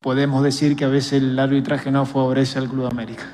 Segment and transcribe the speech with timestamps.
[0.00, 3.24] Podemos decir que a veces el arbitraje no favorece al Club América.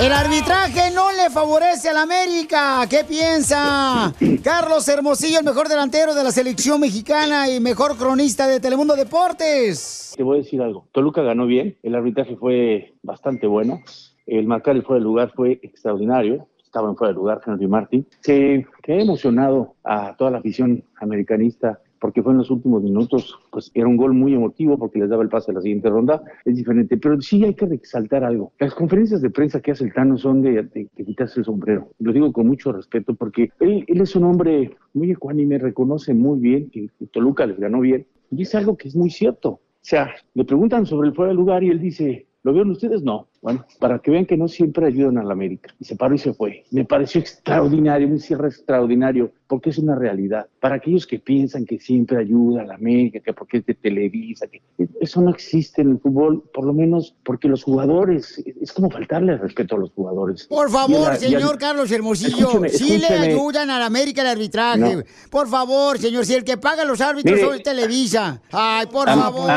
[0.00, 2.86] El arbitraje no le favorece al América.
[2.88, 4.12] ¿Qué piensa?
[4.44, 10.12] Carlos Hermosillo, el mejor delantero de la selección mexicana y mejor cronista de Telemundo Deportes.
[10.14, 10.86] Te voy a decir algo.
[10.92, 13.80] Toluca ganó bien, el arbitraje fue bastante bueno,
[14.26, 18.06] el marcar el fuera de lugar fue extraordinario, estaba en fuera de lugar Henry Martin.
[18.20, 23.70] Se quedó emocionado a toda la afición americanista porque fue en los últimos minutos, pues
[23.74, 26.56] era un gol muy emotivo porque les daba el pase a la siguiente ronda, es
[26.56, 28.52] diferente, pero sí hay que resaltar algo.
[28.58, 31.90] Las conferencias de prensa que hace el Tano son de, de, de quitarse el sombrero.
[31.98, 36.40] Lo digo con mucho respeto porque él, él es un hombre muy ecuánime, reconoce muy
[36.40, 39.50] bien que, que Toluca les ganó bien y es algo que es muy cierto.
[39.50, 43.02] O sea, le preguntan sobre el fuera de lugar y él dice, ¿lo vieron ustedes?
[43.02, 43.26] No.
[43.42, 45.72] Bueno, para que vean que no siempre ayudan a la América.
[45.78, 46.64] Y se paró y se fue.
[46.72, 50.46] Me pareció extraordinario, un cierre extraordinario, porque es una realidad.
[50.60, 54.46] Para aquellos que piensan que siempre ayuda a la América, que porque es de Televisa,
[54.48, 54.62] que
[55.00, 59.34] eso no existe en el fútbol, por lo menos porque los jugadores, es como faltarle
[59.34, 60.46] el respeto a los jugadores.
[60.48, 64.22] Por favor, a la- señor al- Carlos Hermosillo, Escúcheme, sí le ayudan a la América
[64.22, 64.78] el arbitraje.
[64.96, 65.02] No.
[65.30, 67.46] Por favor, señor, si el que paga los árbitros Mire.
[67.48, 68.40] son Televisa.
[68.50, 69.50] Ay, por favor.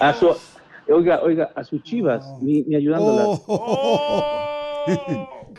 [0.00, 0.30] a su,
[0.88, 3.40] oiga, oiga, a sus chivas, ni, ni ayudándolas.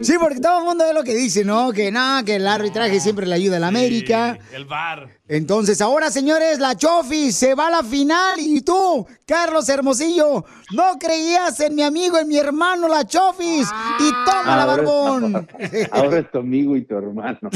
[0.02, 1.74] Sí, porque todo el mundo ve lo que dice, ¿no?
[1.74, 4.40] Que no, que el arbitraje siempre le ayuda a la América.
[4.54, 5.10] El bar.
[5.28, 10.98] Entonces, ahora, señores, la Chofi se va a la final y tú, Carlos Hermosillo, no
[10.98, 13.70] creías en mi amigo, en mi hermano, la Chofis.
[14.00, 15.48] Y toma la barbón.
[15.92, 17.40] Ahora es tu amigo y tu hermano.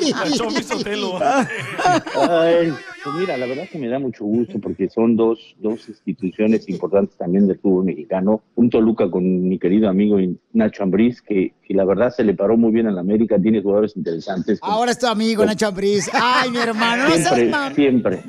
[0.00, 1.18] La Chofi Sotelo.
[1.20, 2.72] Ay,
[3.04, 7.18] pues mira, la verdad que me da mucho gusto porque son dos, dos instituciones importantes
[7.18, 8.42] también del fútbol mexicano.
[8.54, 10.16] Un Toluca con mi querido amigo
[10.54, 13.62] Nacho Ambriz, que, que la verdad se le paró muy bien a la América, tiene
[13.62, 14.58] jugadores interesantes.
[14.62, 16.10] Ahora es tu amigo, Nacho Ambriz.
[16.12, 18.22] Ay, mi hermano, Siempre, siempre.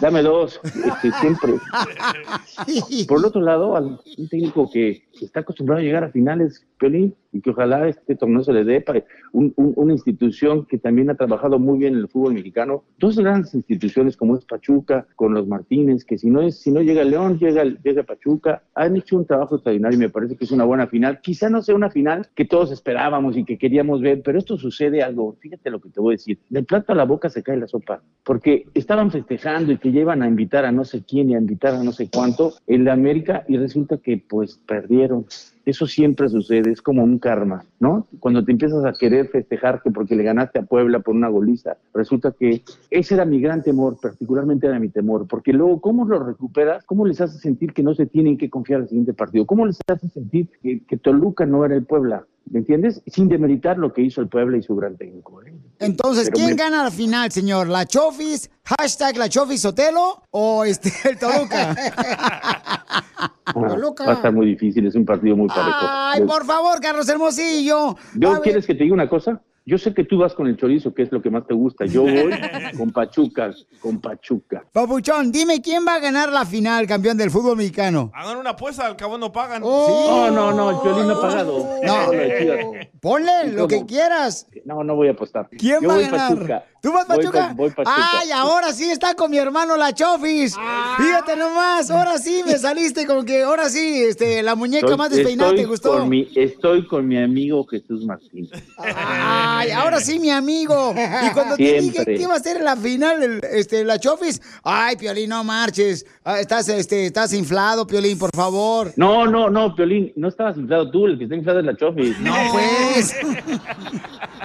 [0.00, 1.54] Dame dos, este, siempre.
[3.08, 7.14] Por el otro lado, al- un técnico que está acostumbrado a llegar a finales, Piolín,
[7.32, 11.10] y que ojalá este torneo se le dé para un- un- una institución que también
[11.10, 12.84] ha trabajado muy bien en el fútbol mexicano.
[12.98, 16.80] Dos grandes instituciones como es Pachuca, con los Martínez, que si no es, si no
[16.80, 18.62] llega León, llega, llega Pachuca.
[18.74, 21.20] Han hecho un trabajo extraordinario y me parece que es una buena final.
[21.22, 25.02] Quizá no sea una final que todos esperábamos y que queríamos ver, pero esto sucede
[25.02, 25.36] algo.
[25.40, 26.38] Fíjate lo que te voy a decir.
[26.48, 30.22] Del plato a la boca se cae la sopa, porque estaban festejando y que llevan
[30.22, 32.92] a invitar a no sé quién y a invitar a no sé cuánto en la
[32.92, 35.26] América y resulta que pues perdieron.
[35.66, 38.06] Eso siempre sucede, es como un karma, ¿no?
[38.20, 42.32] Cuando te empiezas a querer festejarte porque le ganaste a Puebla por una goliza, resulta
[42.38, 46.84] que ese era mi gran temor, particularmente era mi temor, porque luego, ¿cómo lo recuperas?
[46.84, 49.46] ¿Cómo les haces sentir que no se tienen que confiar al siguiente partido?
[49.46, 52.24] ¿Cómo les haces sentir que, que Toluca no era el Puebla?
[52.50, 53.00] ¿Me entiendes?
[53.06, 55.42] Sin demeritar lo que hizo el Puebla y su gran técnico.
[55.42, 55.54] ¿eh?
[55.78, 57.68] Entonces, Pero ¿quién me- gana la final, señor?
[57.68, 58.50] ¿La Chofis?
[58.64, 60.22] ¿Hashtag la Chofis Sotelo?
[60.30, 61.74] ¿O este, el Toluca?
[63.46, 63.76] Ah,
[64.06, 67.96] Va a estar muy difícil, es un partido muy Ay, por favor, Carlos Hermosillo.
[68.14, 69.40] Yo, A ver, ¿Quieres que te diga una cosa?
[69.66, 71.86] Yo sé que tú vas con el chorizo, que es lo que más te gusta.
[71.86, 72.12] Yo voy
[72.76, 73.50] con Pachuca,
[73.80, 74.62] con Pachuca.
[74.70, 78.10] Papuchón, dime quién va a ganar la final, campeón del fútbol mexicano.
[78.14, 79.62] Hagan una apuesta, al cabo no pagan.
[79.62, 81.66] No, no, no, el Piolín no ha pagado.
[81.82, 82.10] No.
[82.10, 82.88] Chivas.
[83.00, 84.46] Ponle lo que quieras.
[84.66, 85.48] No, no voy a apostar.
[85.48, 86.28] ¿Quién Yo va a ganar?
[86.34, 86.64] Pachuca.
[86.84, 87.48] ¿Tú vas Voy Pachuca?
[87.48, 87.96] pa- voy Pachuca.
[88.20, 90.54] Ay, ahora sí está con mi hermano la Chofis.
[90.98, 95.08] Fíjate nomás, ahora sí me saliste con que ahora sí, este, la muñeca Estoy- más
[95.10, 95.92] despeinada te estoy gustó.
[95.98, 98.50] Con mi, estoy con mi amigo Jesús Martín.
[98.76, 100.92] Ay, ahora sí, mi amigo.
[100.94, 104.96] Y cuando te dije que iba a ser la final, el- este, la Chofis, ay,
[104.96, 106.04] Piolín, no marches.
[106.22, 108.92] Ah, estás, este, estás inflado, Piolín, por favor.
[108.96, 112.18] No, no, no, Piolín, no estabas inflado tú, el que está inflado es la Chofis.
[112.20, 113.16] No, pues.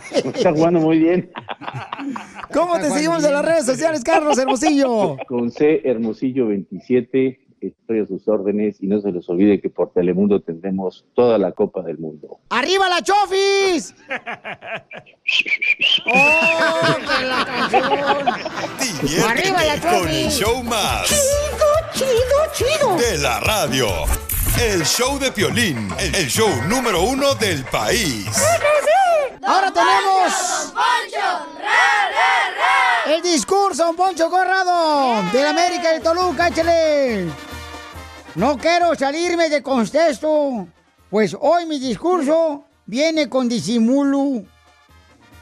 [0.11, 1.31] Está jugando muy bien.
[2.53, 5.17] ¿Cómo te seguimos en las redes sociales, Carlos Hermosillo?
[5.27, 9.91] Con C Hermosillo 27, estoy a sus órdenes y no se les olvide que por
[9.91, 12.39] Telemundo tendremos toda la Copa del Mundo.
[12.49, 13.95] ¡Arriba la Chofis!
[16.07, 17.83] ¡Oh, que la canción!
[19.29, 20.39] ¡Arriba la Diviértete con el Chofis!
[20.39, 21.07] show más.
[21.07, 22.15] Chido,
[22.53, 22.97] chido, chido.
[22.97, 23.87] De la radio.
[24.59, 28.27] El show de Piolín, el show número uno del país.
[29.41, 30.73] Ahora tenemos
[33.07, 37.29] el discurso, don Poncho Corrado, del América de Toluca, échale.
[38.35, 40.67] No quiero salirme de contexto,
[41.09, 44.43] pues hoy mi discurso viene con disimulo.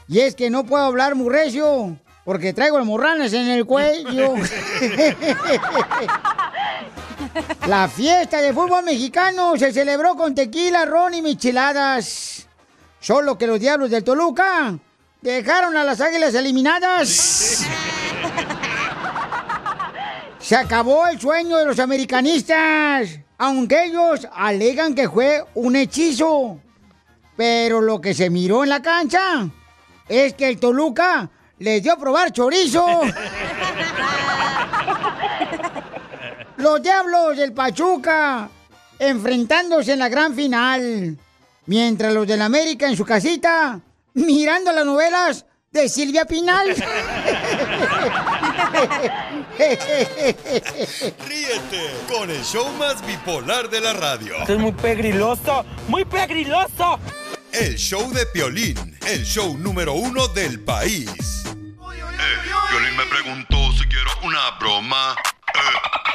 [0.06, 4.34] Y es que no puedo hablar muy recio, porque traigo morranas en el cuello.
[7.66, 12.46] La fiesta de fútbol mexicano se celebró con tequila, ron y micheladas.
[13.00, 14.78] Solo que los diablos del Toluca
[15.20, 17.64] dejaron a las águilas eliminadas.
[20.38, 26.58] Se acabó el sueño de los americanistas, aunque ellos alegan que fue un hechizo.
[27.36, 29.48] Pero lo que se miró en la cancha
[30.08, 33.02] es que el Toluca les dio a probar chorizo.
[36.58, 38.48] Los Diablos del Pachuca
[38.98, 41.16] enfrentándose en la gran final.
[41.66, 43.80] Mientras los del América en su casita
[44.14, 46.68] mirando las novelas de Silvia Pinal.
[51.28, 54.38] Ríete con el show más bipolar de la radio.
[54.38, 56.98] Esto es muy pegriloso, muy pegriloso.
[57.52, 61.44] El show de Piolín, el show número uno del país.
[61.44, 65.14] Piolín me preguntó si quiero una broma.
[65.54, 66.07] Eh,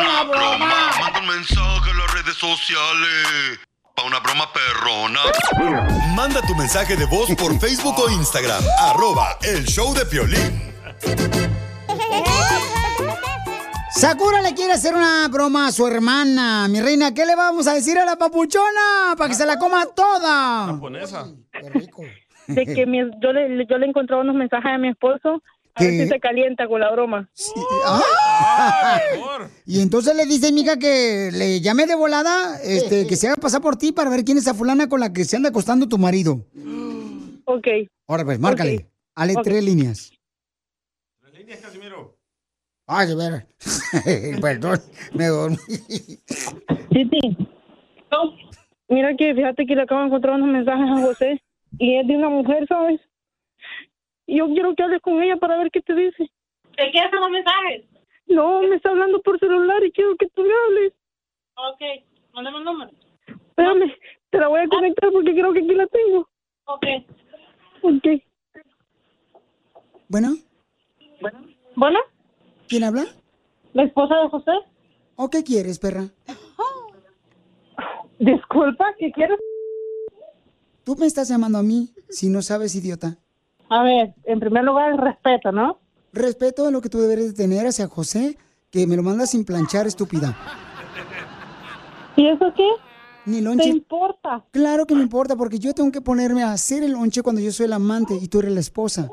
[0.00, 0.90] Una broma.
[1.00, 3.58] Manda un mensaje a las redes sociales.
[3.94, 5.20] Pa' una broma perrona.
[6.14, 8.62] Manda tu mensaje de voz por Facebook o Instagram.
[8.78, 10.72] Arroba el show de Piolín.
[13.90, 16.66] Sakura le quiere hacer una broma a su hermana.
[16.68, 19.14] Mi reina, ¿qué le vamos a decir a la papuchona?
[19.16, 20.66] Para que se la coma toda.
[20.66, 21.26] Japonesa.
[22.48, 25.42] de que mi- yo, le, yo le encontré unos mensajes a mi esposo
[25.74, 27.30] a ver si se calienta con la broma.
[27.86, 29.00] Ah.
[29.64, 33.62] Y entonces le dice, mija, que le llame de volada, este, que se haga pasar
[33.62, 35.98] por ti para ver quién es esa fulana con la que se anda acostando tu
[35.98, 36.44] marido.
[37.44, 37.66] Ok.
[38.06, 38.88] Ahora pues, márcale.
[39.14, 40.12] Ale tres líneas.
[41.32, 42.16] Líneas, Casimiro.
[42.86, 43.44] Ay, de veras.
[44.40, 44.80] Perdón,
[45.14, 45.56] me dormí.
[46.90, 47.36] Titi.
[48.88, 51.42] Mira que fíjate que le acabo de encontrar unos mensajes a José
[51.78, 53.00] y es de una mujer, ¿sabes?
[54.34, 56.30] Yo quiero que hables con ella para ver qué te dice.
[56.76, 57.84] ¿De qué son los mensajes?
[58.26, 60.94] No, me está hablando por celular y quiero que tú me hables.
[61.56, 62.90] Ok, mándame un número.
[63.26, 63.92] Espérame,
[64.30, 66.28] te la voy a conectar porque creo que aquí la tengo.
[66.64, 66.86] Ok.
[67.82, 68.22] Ok.
[70.08, 70.34] Bueno,
[71.76, 71.98] ¿Bueno?
[72.68, 73.04] ¿quién habla?
[73.74, 74.52] ¿La esposa de José?
[75.16, 76.04] ¿O qué quieres, perra?
[78.18, 79.38] Disculpa, ¿qué quieres?
[80.84, 83.18] Tú me estás llamando a mí, si no sabes, idiota.
[83.72, 85.78] A ver, en primer lugar, respeto, ¿no?
[86.12, 88.36] Respeto a lo que tú deberes de tener hacia José,
[88.70, 90.36] que me lo mandas sin planchar, estúpida.
[92.16, 92.68] ¿Y eso qué?
[93.24, 93.64] Ni lonche.
[93.64, 94.44] ¿Te importa?
[94.50, 97.50] Claro que me importa, porque yo tengo que ponerme a hacer el lonche cuando yo
[97.50, 99.08] soy el amante y tú eres la esposa.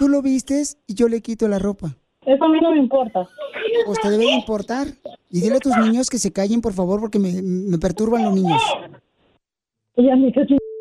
[0.00, 1.94] Tú lo vistes y yo le quito la ropa.
[2.22, 3.28] Eso a mí no me importa.
[3.86, 4.88] Pues te debe de importar.
[5.30, 8.34] Y dile a tus niños que se callen, por favor, porque me, me perturban los
[8.34, 8.60] niños.
[9.94, 10.32] Y a mí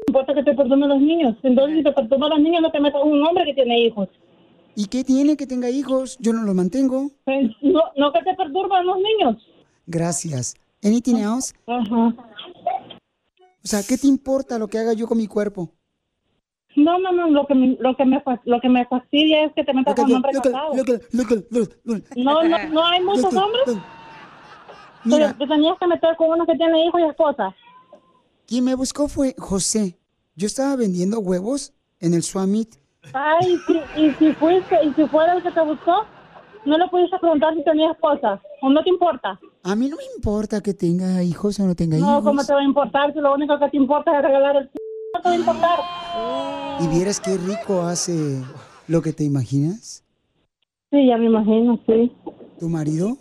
[0.07, 1.35] importa que te perdonen los niños.
[1.43, 4.09] Entonces, si te perdonan los niños, no te metas con un hombre que tiene hijos.
[4.75, 6.17] ¿Y qué tiene que tenga hijos?
[6.19, 7.09] Yo no los mantengo.
[7.23, 9.47] Pues, No, no que te perturban los niños.
[9.87, 10.55] Gracias.
[10.83, 11.53] Anything else?
[11.67, 12.13] Ajá.
[13.63, 15.69] O sea, ¿qué te importa lo que haga yo con mi cuerpo?
[16.75, 19.63] No, no, no, lo que, me- lo que, me, lo que me fastidia es que
[19.63, 20.73] te metas con un hombre casado.
[22.17, 23.77] No, no, no hay muchos hombres.
[25.05, 25.33] Mira.
[25.37, 27.55] Pero te tenías que meter con uno que tiene hijo y esposa.
[28.47, 29.97] Quien me buscó fue José.
[30.35, 32.75] Yo estaba vendiendo huevos en el Swamit.
[33.13, 36.05] Ay, si- y si fuiste, y si fuera el que te buscó,
[36.65, 38.41] no le pudiste preguntar si tenía esposa.
[38.61, 39.39] ¿O no te importa?
[39.63, 42.23] A mí no me importa que tenga hijos o no tenga No, hijos.
[42.23, 44.69] ¿cómo te va a importar si lo único que te importa es regalar el...
[45.13, 45.79] No te va a importar.
[46.81, 48.41] ¿Y vieras qué rico hace
[48.87, 50.03] lo que te imaginas?
[50.91, 52.11] Sí, ya me imagino, sí.
[52.59, 53.17] ¿Tu marido?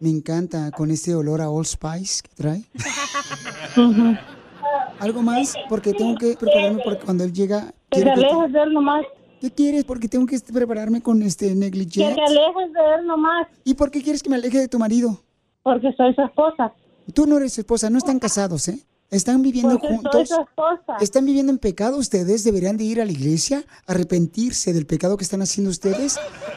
[0.00, 2.64] Me encanta con este olor a Old Spice que trae.
[5.00, 5.54] ¿Algo más?
[5.68, 7.72] Porque tengo que prepararme porque cuando él llega...
[7.90, 9.04] Que te que- alejes de él nomás.
[9.40, 9.84] ¿Qué quieres?
[9.84, 12.14] Porque tengo que prepararme con este Que negligence.
[12.14, 13.46] te alejes de él nomás.
[13.64, 15.22] ¿Y por qué quieres que me aleje de tu marido?
[15.62, 16.72] Porque soy su esposa.
[17.14, 18.78] Tú no eres su esposa, no están casados, ¿eh?
[19.10, 20.28] Están viviendo soy juntos.
[20.28, 20.96] su esposa.
[21.00, 22.44] ¿Están viviendo en pecado ustedes?
[22.44, 23.64] ¿Deberían de ir a la iglesia?
[23.86, 26.16] ¿Arrepentirse del pecado que están haciendo ustedes?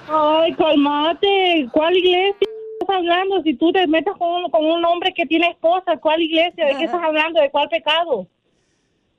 [0.09, 1.67] Ay, calmate.
[1.73, 2.47] ¿Cuál iglesia
[2.83, 3.41] estás hablando?
[3.43, 6.65] Si tú te metes con un, con un hombre que tiene esposa, ¿cuál iglesia?
[6.65, 7.41] ¿De qué estás hablando?
[7.41, 8.27] ¿De cuál pecado?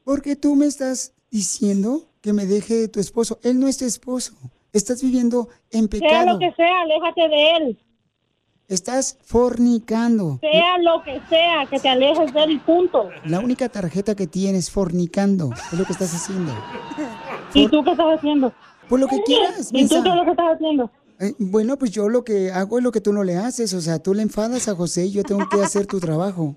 [0.04, 3.38] Porque tú me estás diciendo que me deje tu esposo.
[3.42, 4.35] Él no es tu esposo.
[4.73, 6.33] Estás viviendo en Sea pecado.
[6.33, 7.78] lo que sea, aléjate de él.
[8.66, 10.38] Estás fornicando.
[10.40, 13.11] Sea lo que sea, que te alejes de él y punto.
[13.26, 16.52] La única tarjeta que tienes fornicando es lo que estás haciendo.
[17.52, 18.52] ¿Y tú qué estás haciendo?
[18.88, 20.90] Pues lo que quieras, ¿Y tú qué es lo que estás haciendo?
[21.24, 23.72] Eh, bueno, pues yo lo que hago es lo que tú no le haces.
[23.72, 26.56] O sea, tú le enfadas a José y yo tengo que hacer tu trabajo.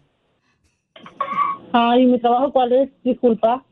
[1.72, 2.90] Ay, ¿mi trabajo cuál es?
[3.04, 3.64] Disculpa.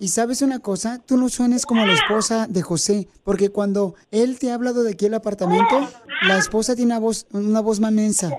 [0.00, 4.38] Y sabes una cosa, tú no suenes como la esposa de José, porque cuando él
[4.38, 5.76] te ha hablado de aquí el apartamento,
[6.22, 8.30] la esposa tiene una voz, una voz más mensa.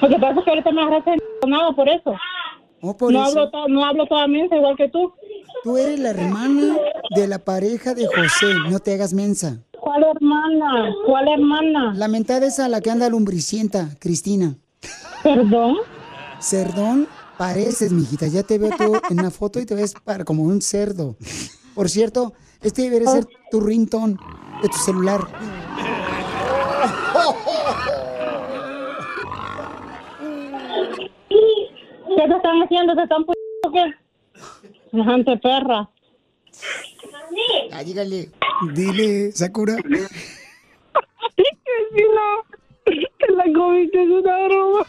[0.00, 1.16] Lo que pasa es que ahorita me agarraste
[1.48, 2.14] nada por eso.
[2.80, 3.40] Oh, por no, eso.
[3.40, 5.12] hablo no hablo toda mensa igual que tú.
[5.64, 6.76] Tú eres la hermana
[7.14, 9.64] de la pareja de José, no te hagas mensa.
[9.80, 10.94] ¿Cuál hermana?
[11.06, 11.94] ¿Cuál hermana?
[11.94, 14.56] La mentada es a la que anda lumbricienta, Cristina.
[15.22, 15.76] ¿Perdón?
[16.38, 17.08] Cerdón,
[17.38, 18.26] pareces, mijita.
[18.26, 21.16] Ya te veo tú en una foto y te ves para como un cerdo.
[21.74, 24.16] Por cierto, este debería ser tu ringtone
[24.62, 25.20] de tu celular.
[32.16, 32.94] ¿Qué te están haciendo?
[32.94, 33.94] ¿Te están poniendo
[34.92, 35.02] qué?
[35.04, 35.88] Gente perra.
[37.72, 38.30] Ah, dígale.
[38.74, 39.76] Dile, Sakura.
[41.36, 41.44] que
[41.94, 44.86] si que la comiste es una broma.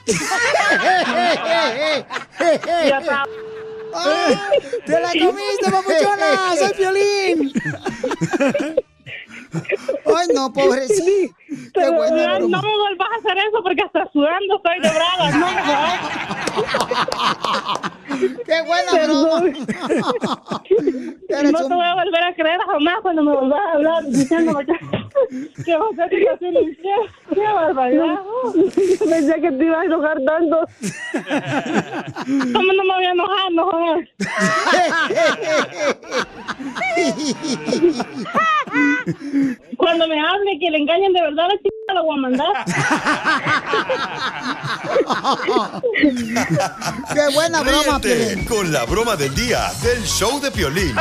[2.64, 3.24] Ya está.
[3.94, 4.36] ¡Ay,
[4.86, 6.56] ¡Te la comiste, papuchona!
[6.58, 7.52] ¡Soy Piolín!
[10.06, 11.36] ¡Ay, no, pobrecito!
[11.74, 12.58] ¡Qué Pero, buena broma!
[12.58, 15.32] no me vuelvas a hacer eso porque hasta sudando estoy de brava.
[15.32, 15.62] No, no.
[18.46, 19.42] ¡Qué buena broma!
[21.32, 24.74] No te voy a volver a creer jamás cuando me vuelvas a hablar diciéndome que,
[25.64, 27.00] que te está haciendo infiel.
[27.34, 28.20] ¡Qué barbaridad!
[29.00, 30.68] Pensé que te ibas a enojar tanto.
[32.54, 33.52] ¿Cómo no me voy a enojar?
[33.54, 34.10] No jodas.
[39.78, 42.66] Cuando me hable que le engañen de verdad, la chica la voy a mandar.
[47.14, 48.46] ¡Qué buena broma, Piolín!
[48.46, 50.96] con la broma del día del show de Piolín.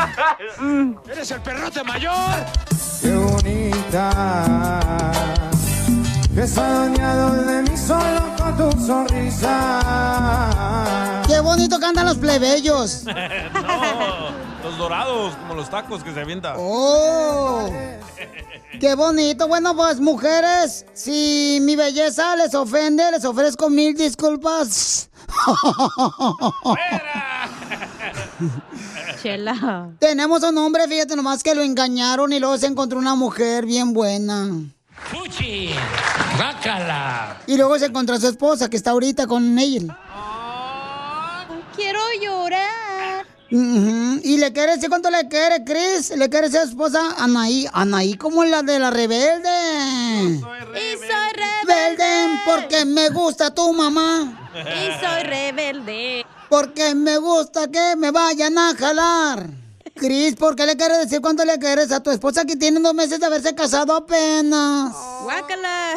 [1.11, 2.45] ¡Eres el perrote mayor!
[3.01, 4.01] Qué bonita.
[6.35, 9.81] Que dañado de mí solo con tu sonrisa.
[11.27, 13.05] ¡Qué bonito cantan los plebeyos!
[13.05, 16.55] no, los dorados, como los tacos que se avienta.
[16.57, 17.69] ¡Oh!
[18.79, 19.49] ¡Qué bonito!
[19.49, 25.11] Bueno, pues, mujeres, si mi belleza les ofende, les ofrezco mil disculpas.
[29.23, 29.91] Chela.
[29.99, 33.93] Tenemos un hombre, fíjate nomás que lo engañaron y luego se encontró una mujer bien
[33.93, 34.49] buena.
[35.11, 35.71] ¡Fuchi!
[36.39, 37.37] ¡Bácala!
[37.47, 39.93] Y luego se encontró a su esposa, que está ahorita con él.
[41.77, 42.80] Quiero llorar.
[43.51, 46.17] Y le quiere decir cuánto le quiere, Chris.
[46.17, 47.67] Le quiere decir a su esposa Anaí.
[47.73, 49.51] Anaí como la de la rebelde.
[50.25, 51.31] Y soy
[51.67, 54.51] Rebelde porque me gusta tu mamá.
[54.55, 56.25] Y soy rebelde.
[56.49, 59.47] Porque me gusta que me vayan a jalar.
[59.95, 62.95] Cris, ¿por qué le quieres decir cuánto le quieres a tu esposa que tiene dos
[62.95, 64.93] meses de haberse casado apenas?
[65.25, 65.97] Guácala.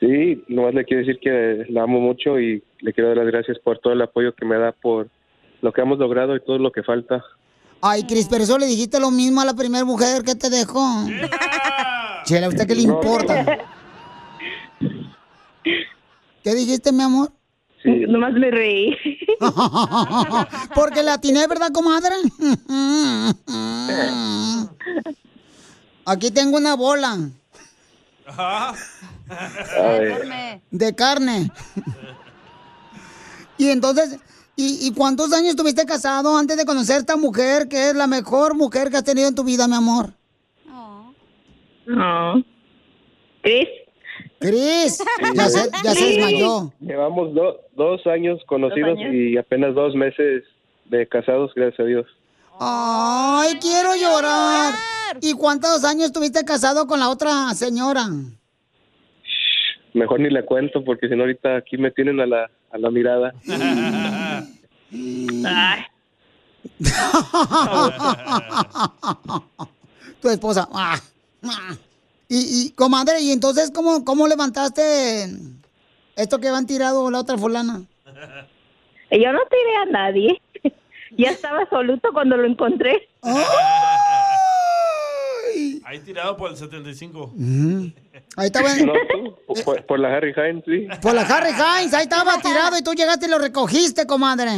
[0.00, 3.58] Sí, nomás le quiero decir que la amo mucho y le quiero dar las gracias
[3.58, 5.08] por todo el apoyo que me da, por
[5.62, 7.22] lo que hemos logrado y todo lo que falta.
[7.82, 10.84] Ay, Cris, pero eso le dijiste lo mismo a la primera mujer que te dejó.
[12.24, 12.94] Chela, ¿a usted qué le No.
[12.94, 13.58] importa?
[16.42, 17.32] ¿Qué dijiste, mi amor?
[17.84, 18.94] Nomás me reí.
[20.74, 22.14] Porque la atiné, ¿verdad, comadre?
[26.04, 27.16] Aquí tengo una bola
[30.70, 31.50] de carne.
[33.58, 34.18] Y entonces,
[34.56, 38.06] ¿y, y cuántos años estuviste casado antes de conocer a esta mujer que es la
[38.06, 40.10] mejor mujer que has tenido en tu vida, mi amor?
[41.86, 42.44] No.
[43.42, 43.68] ¿Cris?
[44.38, 45.02] Cris,
[45.34, 46.72] ya se, ya se desmayó.
[46.80, 49.14] Llevamos do- dos años conocidos Dos años.
[49.14, 50.44] y apenas dos meses
[50.86, 52.06] de casados, gracias a Dios.
[52.58, 54.74] Ay, quiero llorar.
[55.20, 58.06] ¿Y cuántos años estuviste casado con la otra señora?
[59.94, 62.90] Mejor ni le cuento porque si no ahorita aquí me tienen a la, a la
[62.90, 63.34] mirada.
[70.20, 70.68] tu esposa.
[72.28, 75.28] Y, y, comadre, ¿y entonces cómo, cómo levantaste
[76.16, 77.82] esto que van tirado la otra fulana?
[79.10, 80.40] Yo no tiré a nadie.
[81.16, 83.08] Ya estaba soluto cuando lo encontré.
[85.90, 87.32] Ahí tirado por el 75.
[88.36, 88.72] Ahí estaba.
[88.76, 90.86] No, tú, por, por la Harry Hines, sí.
[91.02, 94.52] Por la Harry Hines, ahí estaba tirado y tú llegaste y lo recogiste, comadre.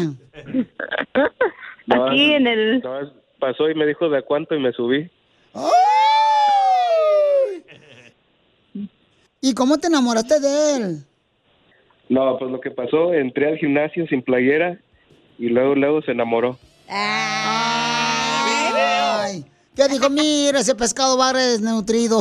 [1.86, 2.82] No, Aquí en el...
[2.82, 5.10] no, pasó y me dijo de a cuánto y me subí.
[9.40, 10.98] ¿Y cómo te enamoraste de él?
[12.10, 14.78] No, pues lo que pasó, entré al gimnasio sin playera
[15.38, 16.58] y luego, luego se enamoró.
[16.90, 18.12] Ay,
[19.74, 20.10] ¿Qué dijo?
[20.10, 22.20] Mira, ese pescado va desnutrido.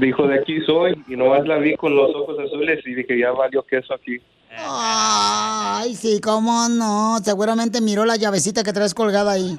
[0.00, 3.32] Dijo, de aquí soy, y nomás la vi con los ojos azules y dije, ya
[3.32, 4.16] valió queso aquí.
[4.56, 7.18] Ay, sí, cómo no.
[7.22, 9.56] Seguramente miró la llavecita que traes colgada ahí.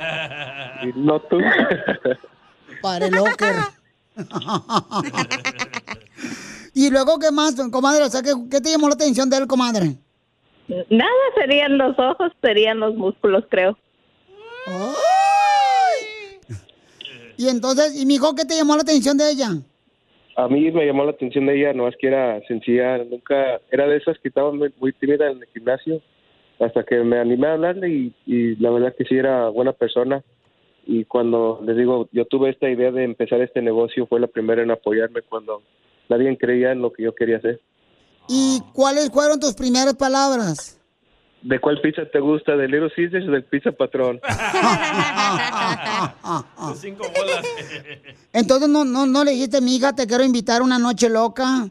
[0.84, 1.40] Y no tú.
[2.82, 3.56] Para el locker.
[6.74, 8.04] y luego, ¿qué más, comadre?
[8.06, 9.98] O sea, ¿qué, qué te llamó la atención de él, comadre?
[10.90, 13.78] Nada, serían los ojos, serían los músculos, creo.
[17.42, 19.48] Y entonces, ¿y mi hijo qué te llamó la atención de ella?
[20.36, 23.88] A mí me llamó la atención de ella, no es que era sencilla, nunca, era
[23.88, 26.04] de esas que estaba muy, muy tímida en el gimnasio,
[26.60, 30.24] hasta que me animé a hablarle y, y la verdad que sí era buena persona.
[30.86, 34.62] Y cuando les digo, yo tuve esta idea de empezar este negocio, fue la primera
[34.62, 35.64] en apoyarme cuando
[36.10, 37.60] nadie creía en lo que yo quería hacer.
[38.30, 40.80] ¿Y cuáles fueron tus primeras palabras?
[41.42, 42.56] ¿De cuál pizza te gusta?
[42.56, 44.22] ¿De Little Caesars o del Pizza Patrón?
[46.76, 47.44] Cinco bolas.
[48.34, 51.68] Entonces no, no, no le dijiste, mi hija, te quiero invitar una noche loca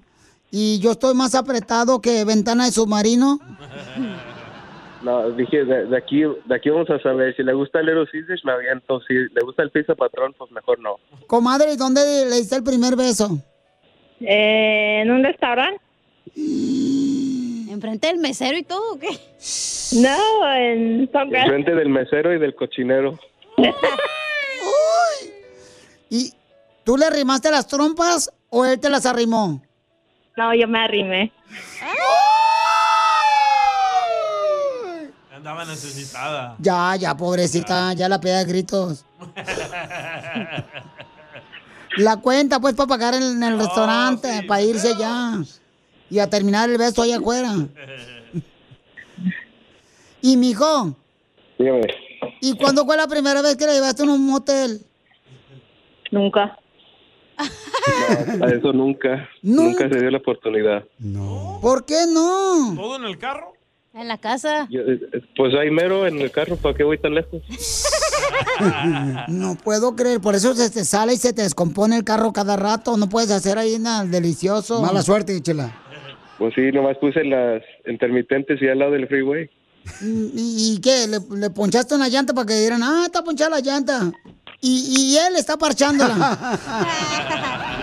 [0.50, 3.38] y yo estoy más apretado que ventana de submarino.
[5.02, 7.34] No, dije, de, de aquí de aquí vamos a saber.
[7.34, 9.00] Si le gusta el Little Caesars, me aviento.
[9.08, 10.96] Si le gusta el Pizza Patrón, pues mejor no.
[11.26, 13.38] Comadre, ¿y dónde le diste el primer beso?
[14.20, 15.80] Eh, en un restaurante.
[17.70, 19.10] ¿Enfrente del mesero y todo o qué?
[19.92, 21.08] No, en.
[21.12, 23.16] Enfrente del mesero y del cochinero.
[26.08, 26.32] ¿Y
[26.82, 29.62] tú le arrimaste las trompas o él te las arrimó?
[30.36, 31.32] No, yo me arrimé.
[35.32, 36.56] Andaba necesitada.
[36.58, 39.04] Ya, ya, pobrecita, ya la pega de gritos.
[41.96, 45.40] La cuenta, pues, para pagar en, en el restaurante, para irse ya.
[46.10, 47.54] Y a terminar el beso allá afuera.
[50.20, 50.94] Y, mijo,
[51.58, 51.86] Dígame.
[52.40, 54.82] ¿y cuándo fue la primera vez que le llevaste a un motel?
[56.10, 56.58] Nunca.
[58.38, 59.28] No, a eso nunca.
[59.42, 60.84] Nunca se dio la oportunidad.
[61.62, 62.74] ¿Por qué no?
[62.76, 63.54] ¿Todo en el carro?
[63.94, 64.68] En la casa.
[64.70, 65.00] Yo, eh,
[65.36, 67.42] pues ahí mero en el carro, ¿para qué voy tan lejos?
[69.28, 72.56] No puedo creer, por eso se te sale y se te descompone el carro cada
[72.56, 72.96] rato.
[72.96, 74.82] No puedes hacer ahí nada delicioso.
[74.82, 75.74] Mala suerte, chela.
[76.40, 79.48] Pues sí, nomás puse las intermitentes y al lado del freeway.
[80.02, 81.06] ¿Y, y qué?
[81.06, 84.10] ¿Le, le ponchaste una llanta para que dijeran, ah, está ponchada la llanta?
[84.62, 86.16] Y, y él está parchándola.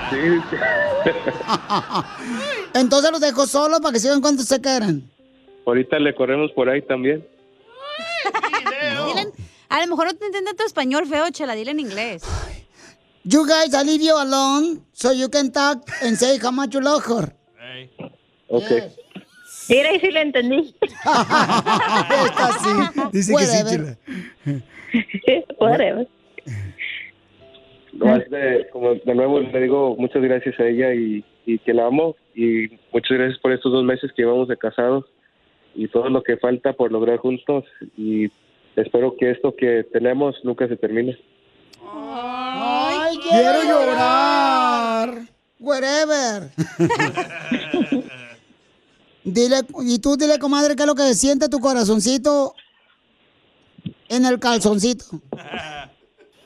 [0.10, 0.16] Sí.
[2.74, 5.04] Entonces los dejó solos para que sigan cuando se quieran.
[5.66, 7.28] Ahorita le corremos por ahí también.
[9.06, 9.34] Dile-
[9.68, 12.24] a lo mejor no te entiende tu español feo, chela, dile en inglés.
[13.26, 16.80] You guys, I leave you alone so you can talk and say how much you
[16.80, 17.34] love her.
[18.48, 18.72] Ok.
[19.70, 20.76] Mira, y sí le entendí.
[20.82, 22.70] Esta sí.
[23.12, 23.98] Dice que sí, Whatever.
[25.26, 25.48] chela.
[25.60, 26.08] Whatever.
[28.30, 32.16] De, como de nuevo le digo muchas gracias a ella y, y que la amo
[32.36, 35.06] y muchas gracias por estos dos meses que llevamos de casados
[35.74, 37.64] y todo lo que falta por lograr juntos
[37.98, 38.32] y
[38.76, 41.18] espero que esto que tenemos nunca se termine.
[41.84, 45.10] Ay, quiero llorar.
[45.60, 46.52] Wherever.
[49.28, 52.54] dile, y tú dile, comadre, qué es lo que siente tu corazoncito
[54.10, 55.06] en el calzoncito.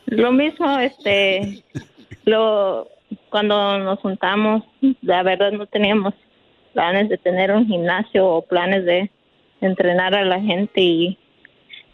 [0.07, 1.63] Lo mismo, este,
[2.25, 2.87] lo,
[3.29, 4.63] cuando nos juntamos,
[5.01, 6.13] la verdad no teníamos
[6.73, 9.11] planes de tener un gimnasio o planes de
[9.61, 11.17] entrenar a la gente y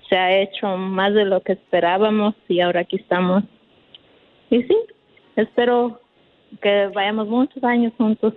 [0.10, 3.44] se ha hecho más de lo que esperábamos y ahora aquí estamos.
[4.50, 4.78] Y sí,
[5.36, 6.00] espero
[6.62, 8.34] que vayamos muchos años juntos,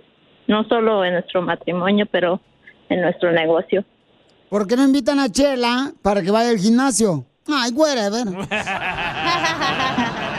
[0.47, 2.41] no solo en nuestro matrimonio, pero
[2.89, 3.85] en nuestro negocio.
[4.49, 7.25] ¿Por qué no invitan a Chela para que vaya al gimnasio?
[7.47, 8.25] Ay, whatever.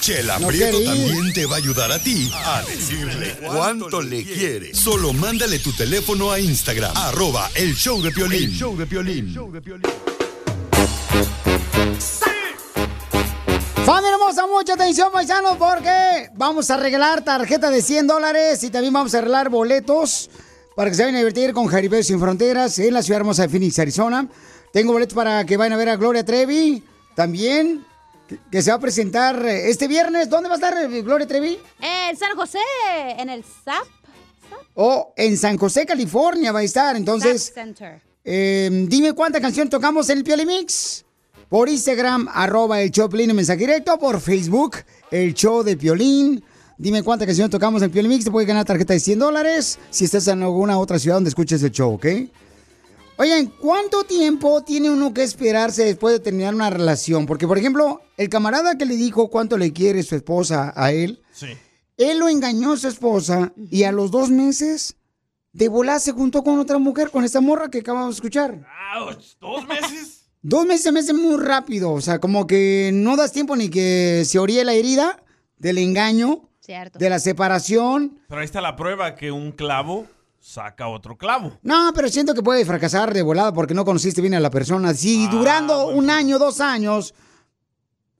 [0.00, 4.74] Chela No Prieto también te va a ayudar a ti a decirle cuánto le quiere.
[4.74, 8.44] Solo mándale tu teléfono a Instagram, arroba el show de Piolín.
[8.44, 9.34] El show de Piolín.
[13.84, 18.92] Familia hermosa, mucha atención, paisanos, porque vamos a regalar tarjeta de 100 dólares y también
[18.92, 20.30] vamos a regalar boletos
[20.76, 23.48] para que se vayan a divertir con Jaripeo Sin Fronteras en la ciudad hermosa de
[23.48, 24.28] Phoenix, Arizona.
[24.72, 27.84] Tengo boletos para que vayan a ver a Gloria Trevi también,
[28.50, 30.28] que, se va a presentar este viernes.
[30.28, 31.58] ¿Dónde va a estar eh, Gloria Trevi?
[31.80, 32.58] En San José,
[33.16, 33.86] en el SAP.
[34.74, 36.96] O en San José, California va a estar.
[36.96, 37.52] Entonces,
[38.24, 41.04] eh, dime cuánta canción tocamos en el Pioli Mix.
[41.50, 43.98] Por Instagram, arroba el Choplin en mensaje directo.
[43.98, 44.76] Por Facebook,
[45.10, 46.44] el show de Piolín.
[46.78, 48.24] Dime cuánta canción tocamos en el Pioli Mix.
[48.24, 51.60] Te puedes ganar tarjeta de 100 dólares si estás en alguna otra ciudad donde escuches
[51.64, 52.06] el show, ¿ok?
[53.16, 57.26] Oigan, ¿cuánto tiempo tiene uno que esperarse después de terminar una relación?
[57.26, 61.20] Porque, por ejemplo, el camarada que le dijo cuánto le quiere su esposa a él,
[61.32, 61.48] Sí.
[61.96, 64.94] él lo engañó a su esposa y a los dos meses
[65.52, 68.64] de volar se juntó con otra mujer, con esta morra que acabamos de escuchar.
[68.96, 70.19] Ouch, ¿Dos meses?
[70.42, 73.68] Dos meses se me hace muy rápido, o sea, como que no das tiempo ni
[73.68, 75.22] que se oríe la herida
[75.58, 76.98] del engaño, Cierto.
[76.98, 78.20] de la separación.
[78.26, 80.06] Pero ahí está la prueba que un clavo
[80.38, 81.58] saca otro clavo.
[81.62, 84.94] No, pero siento que puede fracasar de volada porque no conociste bien a la persona.
[84.94, 87.14] Si durando un año, dos años,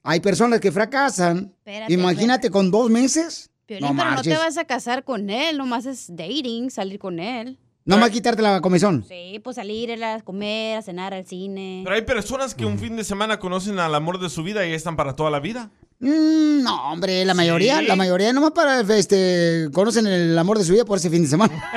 [0.03, 3.49] hay personas que fracasan, Espérate, imagínate con dos meses.
[3.65, 7.19] Piolín, no pero no te vas a casar con él, nomás es dating, salir con
[7.19, 7.57] él.
[7.83, 9.03] No más quitarte la comezón.
[9.07, 11.81] Sí, pues salir ir a comer, a cenar, al cine.
[11.83, 14.73] Pero hay personas que un fin de semana conocen al amor de su vida y
[14.73, 15.71] están para toda la vida.
[15.99, 20.73] Mm, no, hombre, la mayoría, la mayoría nomás para, este, conocen el amor de su
[20.73, 21.71] vida por ese fin de semana.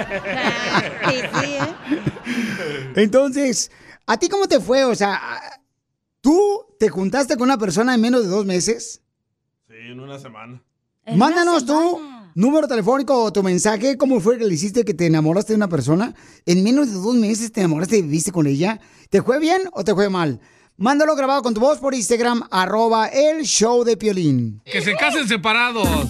[2.97, 3.71] Entonces,
[4.07, 4.85] ¿a ti cómo te fue?
[4.85, 5.21] O sea,
[6.21, 9.03] ¿tú te juntaste con una persona en menos de dos meses?
[9.69, 10.62] Sí, en una semana.
[11.07, 12.01] Mándanos tu
[12.35, 15.68] número telefónico o tu mensaje, cómo fue que le hiciste que te enamoraste de una
[15.68, 16.14] persona.
[16.47, 18.81] En menos de dos meses te enamoraste y viviste con ella.
[19.11, 20.40] ¿Te fue bien o te fue mal?
[20.77, 24.61] Mándalo grabado con tu voz por Instagram, arroba el show de Piolín.
[24.64, 25.88] Que se casen separados.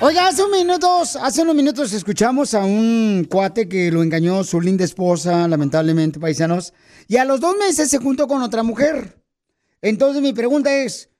[0.00, 4.60] Oiga, hace unos minutos, hace unos minutos escuchamos a un cuate que lo engañó su
[4.60, 6.72] linda esposa, lamentablemente, paisanos,
[7.08, 9.20] y a los dos meses se juntó con otra mujer.
[9.82, 11.10] Entonces mi pregunta es,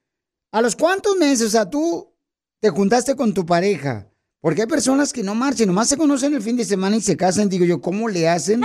[0.51, 2.11] ¿a los cuántos meses, o sea, tú
[2.59, 4.07] te juntaste con tu pareja?
[4.41, 7.17] Porque hay personas que no marchen, nomás se conocen el fin de semana y se
[7.17, 7.49] casan.
[7.49, 8.61] Digo yo, ¿cómo le hacen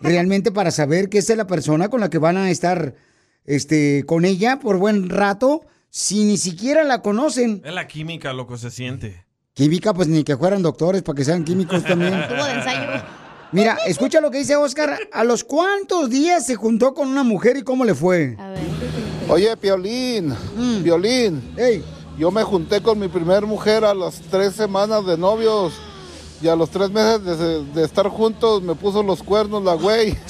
[0.00, 2.94] realmente para saber que esa es la persona con la que van a estar
[3.44, 7.60] este, con ella por buen rato si ni siquiera la conocen?
[7.64, 9.26] Es la química lo que se siente.
[9.52, 12.12] Química, pues ni que fueran doctores para que sean químicos también.
[12.28, 13.02] Tuvo de ensayo.
[13.50, 14.96] Mira, escucha lo que dice Oscar.
[15.12, 18.36] ¿A los cuántos días se juntó con una mujer y cómo le fue?
[19.28, 20.34] Oye, Piolín,
[20.84, 21.42] Piolín.
[22.16, 25.74] Yo me junté con mi primer mujer a las tres semanas de novios
[26.40, 30.16] y a los tres meses de, de estar juntos me puso los cuernos la güey.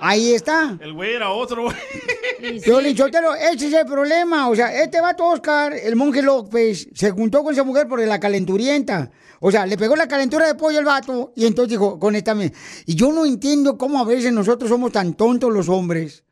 [0.00, 0.76] Ahí está.
[0.80, 2.60] El güey era otro, güey.
[2.60, 4.48] Piolín Sotelo, ese es el problema.
[4.48, 8.18] O sea, este vato Oscar, el monje López, se juntó con esa mujer por la
[8.18, 9.10] calenturienta.
[9.40, 12.52] O sea, le pegó la calentura de pollo al vato y entonces dijo, conéctame.
[12.86, 16.24] Y yo no entiendo cómo a veces nosotros somos tan tontos los hombres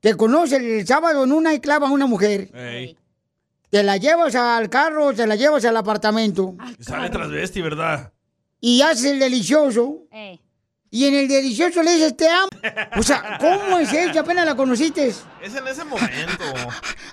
[0.00, 2.50] que conocen el sábado en una y clava a una mujer.
[3.70, 8.12] Te la llevas al carro, te la llevas al apartamento Y Sale transvesti, ¿verdad?
[8.60, 10.06] y haces el delicioso.
[10.90, 12.48] Y en el delicioso le dices te amo.
[12.96, 14.20] O sea, ¿cómo es eso?
[14.20, 15.08] Apenas la conociste.
[15.08, 16.44] Es en ese momento.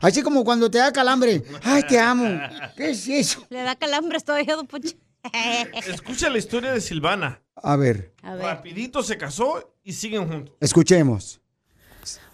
[0.02, 1.44] Así como cuando te da calambre.
[1.62, 2.40] Ay, te amo.
[2.78, 3.46] ¿Qué es eso?
[3.50, 4.96] Le da calambres todavía, don Poncho.
[5.88, 7.42] Escucha la historia de Silvana.
[7.56, 10.56] A ver, Rapidito se casó y siguen juntos.
[10.60, 11.42] escuchemos.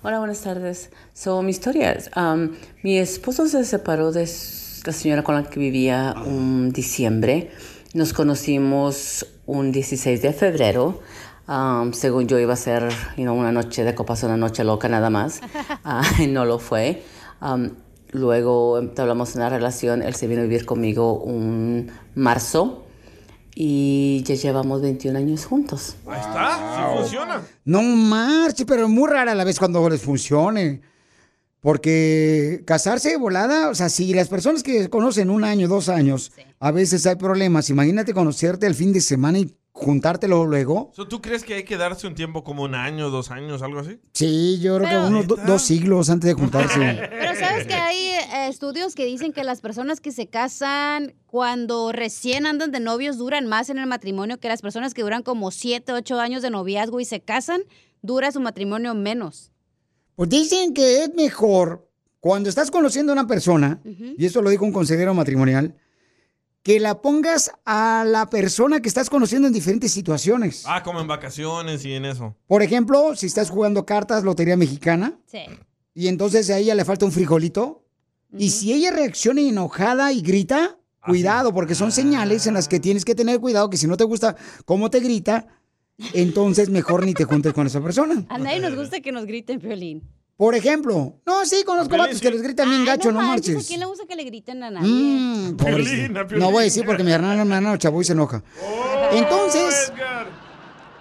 [0.02, 0.90] Hola, buenas tardes.
[1.14, 2.50] So, mi historia es, um,
[2.84, 4.28] mi esposo se separó de
[4.86, 7.52] la señora con la que vivía un diciembre.
[7.94, 11.02] Nos conocimos un 16 de febrero.
[11.48, 14.90] Um, según yo iba a ser you know, una noche de copas, una noche loca
[14.90, 15.42] nada más.
[16.20, 17.04] Y no lo fue.
[17.42, 17.72] Um,
[18.12, 20.02] luego entablamos una relación.
[20.02, 22.86] Él se vino a vivir conmigo un marzo.
[23.54, 25.98] Y ya llevamos 21 años juntos.
[26.08, 27.42] Ahí está, sí funciona.
[27.66, 30.82] No marche, pero muy rara a la vez cuando les funcione.
[31.60, 36.32] Porque casarse de volada, o sea, si las personas que conocen un año, dos años,
[36.60, 37.70] a veces hay problemas.
[37.70, 40.92] Imagínate conocerte el fin de semana y juntártelo luego.
[40.94, 43.80] So, ¿Tú crees que hay que darse un tiempo como un año, dos años, algo
[43.80, 44.00] así?
[44.14, 46.80] Sí, yo creo Pero- que unos do- dos siglos antes de juntarse.
[47.10, 51.92] Pero sabes que hay eh, estudios que dicen que las personas que se casan cuando
[51.92, 55.52] recién andan de novios duran más en el matrimonio que las personas que duran como
[55.52, 57.62] 7, 8 años de noviazgo y se casan,
[58.02, 59.52] dura su matrimonio menos.
[60.16, 61.88] Pues dicen que es mejor
[62.20, 65.74] cuando estás conociendo a una persona, y esto lo dijo un consejero matrimonial,
[66.64, 70.64] que la pongas a la persona que estás conociendo en diferentes situaciones.
[70.68, 72.36] Ah, como en vacaciones y en eso.
[72.48, 75.40] Por ejemplo, si estás jugando cartas, lotería mexicana, Sí.
[75.96, 77.84] y entonces a ella le falta un frijolito,
[78.38, 83.04] y si ella reacciona enojada y grita, cuidado, porque son señales en las que tienes
[83.06, 85.48] que tener cuidado que si no te gusta cómo te grita,
[86.14, 88.24] entonces mejor ni te juntes con esa persona.
[88.30, 90.04] A nadie nos gusta que nos griten, Piolín.
[90.38, 93.68] Por ejemplo, no, sí, conozco vatos que les gritan bien gacho, no, manches, ¿A marches.
[93.68, 94.90] quién le gusta que le griten a nadie?
[94.92, 96.24] Mm, pobrecito.
[96.38, 98.44] no voy a decir porque mi hermana hermana chavo y se enoja.
[99.12, 99.94] Entonces,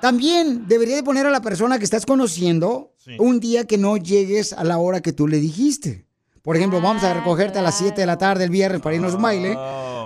[0.00, 4.52] también debería de poner a la persona que estás conociendo un día que no llegues
[4.52, 6.06] a la hora que tú le dijiste.
[6.42, 9.12] Por ejemplo, vamos a recogerte a las 7 de la tarde el viernes para irnos
[9.12, 9.54] a un baile.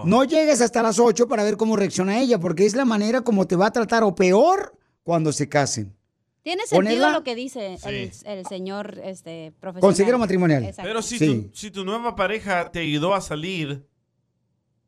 [0.05, 3.47] No llegues hasta las 8 para ver cómo reacciona ella, porque es la manera como
[3.47, 5.97] te va a tratar o peor cuando se casen.
[6.45, 9.81] Tiene sentido Ponerla- lo que dice el, el señor este, profesional.
[9.81, 10.63] Consejero matrimonial.
[10.63, 10.87] Exacto.
[10.89, 11.49] Pero si, Sí.
[11.51, 13.85] tu, si tu nueva pareja te ayudó a salir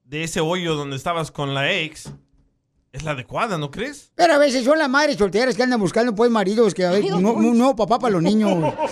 [0.05, 2.13] de ese hoyo donde estabas con la ex,
[2.93, 4.13] es la adecuada, ¿no crees?
[4.15, 7.03] Pero a veces son las madres solteras que andan buscando pues maridos que a ver,
[7.03, 7.49] Ay, no, Poncho.
[7.49, 8.73] un nuevo papá para los niños.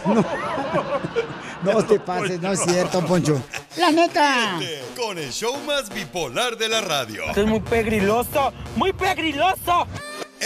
[1.64, 3.40] No, no te pases, no es cierto, Poncho.
[3.78, 4.58] La neta.
[4.94, 7.22] Con el show más bipolar de la radio.
[7.34, 9.86] es muy pegriloso, muy pegriloso.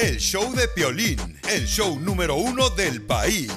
[0.00, 1.18] El show de Piolín,
[1.50, 3.50] el show número uno del país.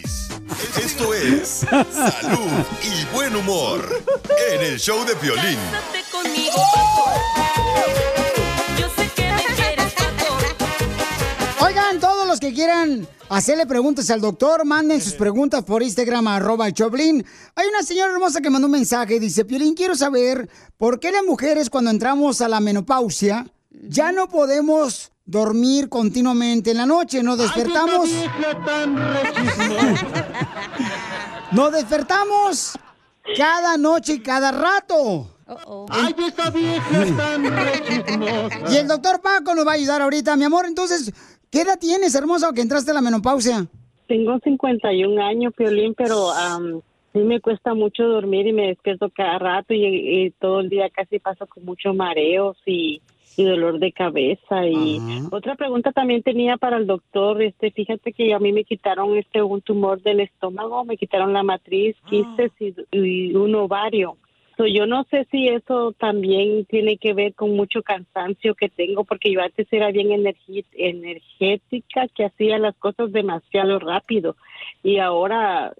[0.83, 3.87] Esto es salud y buen humor
[4.51, 5.59] en el show de Piolín.
[6.11, 6.57] conmigo,
[8.79, 9.93] Yo sé que me quieres,
[11.61, 16.65] Oigan, todos los que quieran hacerle preguntas al doctor, manden sus preguntas por Instagram, arroba
[16.65, 17.23] el Choplin.
[17.53, 21.11] Hay una señora hermosa que mandó un mensaje y dice, Piolín, quiero saber por qué
[21.11, 27.23] las mujeres cuando entramos a la menopausia ya no podemos dormir continuamente en la noche,
[27.23, 28.09] nos despertamos.
[31.51, 32.77] Nos despertamos
[33.37, 35.27] cada noche y cada rato.
[35.89, 38.73] Ay, esa vieja tan rechismosa.
[38.73, 40.65] Y el doctor Paco nos va a ayudar ahorita, mi amor.
[40.65, 41.13] Entonces,
[41.49, 43.67] ¿qué edad tienes, hermosa, que entraste a la menopausia?
[44.07, 46.81] Tengo 51 años, Piolín, pero am,
[47.13, 50.89] sí me cuesta mucho dormir y me despierto cada rato y, y todo el día
[50.89, 53.01] casi paso con muchos mareos y,
[53.37, 54.67] y dolor de cabeza.
[54.67, 54.99] Y
[55.31, 59.41] otra pregunta también tenía para el doctor, este, fíjate que a mí me quitaron este
[59.41, 64.17] un tumor del estómago, me quitaron la matriz, quistes y, y un ovario.
[64.57, 69.05] So, yo no sé si eso también tiene que ver con mucho cansancio que tengo,
[69.05, 74.35] porque yo antes era bien energética, que hacía las cosas demasiado rápido.
[74.83, 75.73] Y ahora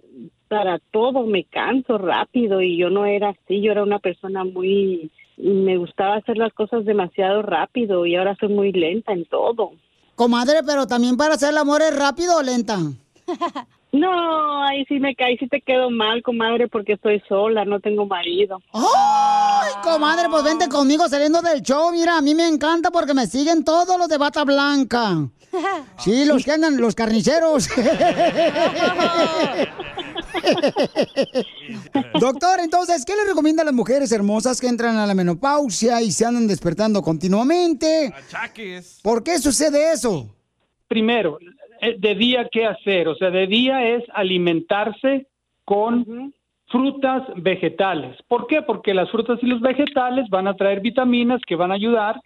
[0.47, 5.11] para todo me canso rápido y yo no era así, yo era una persona muy...
[5.41, 9.71] Me gustaba hacer las cosas demasiado rápido y ahora soy muy lenta en todo.
[10.15, 12.77] Comadre, pero también para hacer el amor es rápido o lenta.
[13.93, 18.05] No, ahí sí me caí, sí te quedo mal, comadre, porque estoy sola, no tengo
[18.05, 18.61] marido.
[18.71, 20.29] ¡Ay, comadre!
[20.29, 21.91] Pues vente conmigo saliendo del show.
[21.91, 25.27] Mira, a mí me encanta porque me siguen todos los de bata blanca.
[25.97, 27.67] Sí, los que andan, los carniceros.
[32.19, 36.11] Doctor, entonces, ¿qué le recomienda a las mujeres hermosas que entran a la menopausia y
[36.11, 38.13] se andan despertando continuamente?
[39.03, 40.27] ¿Por qué sucede eso?
[40.87, 41.37] Primero,
[41.81, 43.07] eh, de día, ¿qué hacer?
[43.07, 45.27] O sea, de día es alimentarse
[45.65, 46.33] con
[46.67, 48.17] frutas vegetales.
[48.27, 48.61] ¿Por qué?
[48.61, 52.21] Porque las frutas y los vegetales van a traer vitaminas que van a ayudar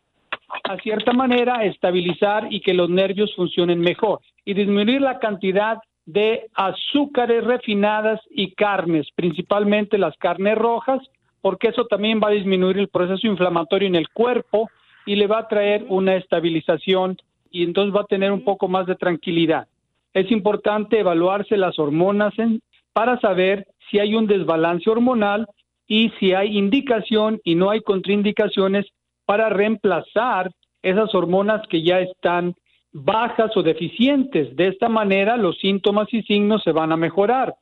[0.63, 5.79] a cierta manera a estabilizar y que los nervios funcionen mejor y disminuir la cantidad
[6.05, 11.01] de azúcares refinadas y carnes, principalmente las carnes rojas,
[11.41, 14.69] porque eso también va a disminuir el proceso inflamatorio en el cuerpo
[15.05, 17.17] y le va a traer una estabilización
[17.51, 19.67] y entonces va a tener un poco más de tranquilidad.
[20.13, 22.61] Es importante evaluarse las hormonas en-
[22.93, 25.47] para saber si hay un desbalance hormonal
[25.87, 28.85] y si hay indicación y no hay contraindicaciones
[29.25, 32.55] para reemplazar esas hormonas que ya están
[32.97, 34.55] bajas o deficientes.
[34.55, 37.55] De esta manera los síntomas y signos se van a mejorar.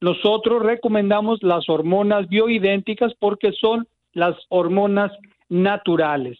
[0.00, 5.12] Nosotros recomendamos las hormonas bioidénticas porque son las hormonas
[5.48, 6.38] naturales.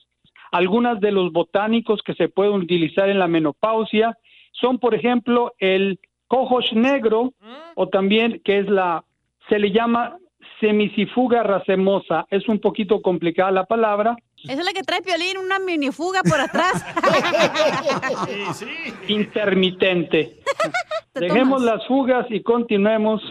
[0.51, 4.19] Algunas de los botánicos que se pueden utilizar en la menopausia
[4.51, 7.33] son, por ejemplo, el cojosh negro
[7.77, 9.05] o también que es la,
[9.49, 10.17] se le llama
[10.59, 12.27] semicifuga racemosa.
[12.31, 14.17] Es un poquito complicada la palabra.
[14.44, 16.85] Esa es la que trae Piolín, una minifuga por atrás.
[19.09, 20.37] intermitente.
[21.14, 23.22] Dejemos las fugas y continuemos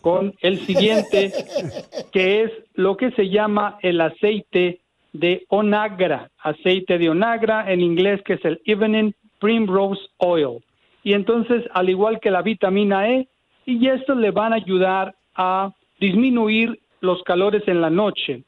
[0.00, 1.32] con el siguiente,
[2.12, 4.80] que es lo que se llama el aceite
[5.12, 10.58] de onagra, aceite de onagra en inglés que es el Evening Primrose Oil.
[11.02, 13.28] Y entonces, al igual que la vitamina E,
[13.64, 18.44] y estos le van a ayudar a disminuir los calores en la noche.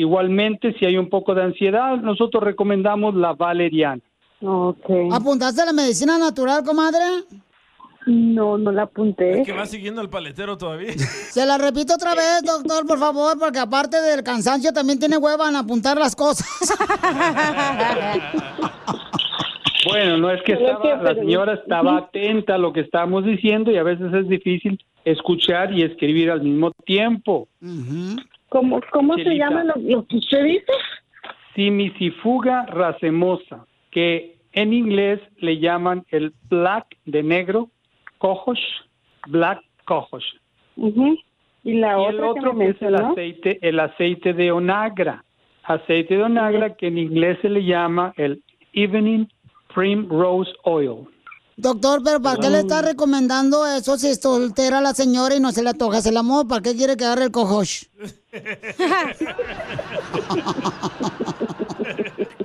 [0.00, 4.00] Igualmente, si hay un poco de ansiedad, nosotros recomendamos la valeriana.
[5.12, 7.04] ¿Apuntaste a la medicina natural, comadre?
[8.06, 9.42] No, no la apunté.
[9.42, 10.92] Es que va siguiendo el paletero todavía.
[10.96, 15.50] Se la repito otra vez, doctor, por favor, porque aparte del cansancio también tiene hueva
[15.50, 16.48] en apuntar las cosas.
[19.88, 23.78] Bueno, no es que estaba, la señora estaba atenta a lo que estábamos diciendo y
[23.78, 27.48] a veces es difícil escuchar y escribir al mismo tiempo.
[28.50, 30.72] ¿Cómo, cómo se llama lo, lo que usted dice?
[31.54, 37.70] Simicifuga racemosa, que en inglés le llaman el black de negro,
[38.18, 38.60] cojosh,
[39.28, 40.24] black cojosh.
[41.62, 45.24] Y la y otra el otro que es el aceite, el aceite de onagra.
[45.62, 49.26] Aceite de onagra que en inglés se le llama el evening
[49.72, 51.06] primrose oil.
[51.60, 55.52] Doctor, pero ¿para qué le está recomendando eso si es soltera la señora y no
[55.52, 56.48] se le antoja el amor?
[56.48, 57.84] ¿Para qué quiere que agarre el cojosh?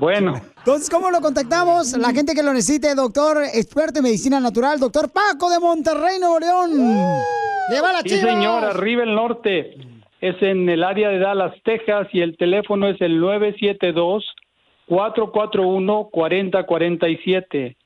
[0.00, 1.96] Bueno, Entonces, ¿cómo lo contactamos?
[1.96, 6.38] La gente que lo necesite, doctor, experto en medicina natural, doctor Paco de Monterrey, Nuevo
[6.40, 6.72] León.
[7.70, 8.34] ¡Lleva la sí chivas!
[8.34, 9.76] señor, arriba el norte.
[10.20, 14.24] Es en el área de Dallas, Texas y el teléfono es el 972
[14.86, 17.76] 441 4047.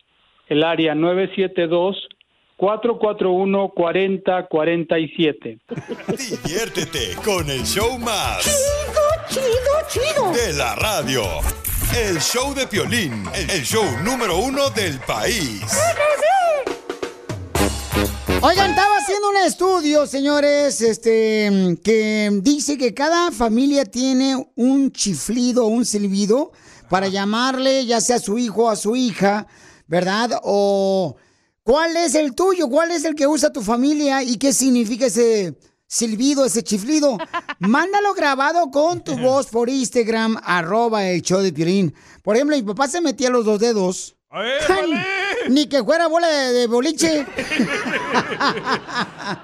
[0.48, 2.08] El área 972
[2.56, 5.58] 441 4047.
[6.42, 8.44] Diviértete con el show más.
[9.28, 10.32] Chido, chido, chido.
[10.32, 11.22] De la radio.
[11.96, 15.62] El show de Piolín, el show número uno del país.
[18.40, 25.66] Oigan, estaba haciendo un estudio, señores, este, que dice que cada familia tiene un chiflido,
[25.66, 26.52] un silbido,
[26.88, 29.46] para llamarle ya sea a su hijo o a su hija,
[29.88, 30.38] ¿verdad?
[30.44, 31.16] O
[31.64, 35.59] cuál es el tuyo, cuál es el que usa tu familia y qué significa ese
[35.87, 37.18] silbido, ese chiflido.
[37.59, 41.92] Mándalo grabado con tu voz por Instagram, arroba el show de Piolín.
[42.22, 44.14] Por ejemplo, mi papá se metía los dos dedos.
[44.31, 44.51] Ay,
[45.48, 47.27] Ni que fuera bola de, de boliche.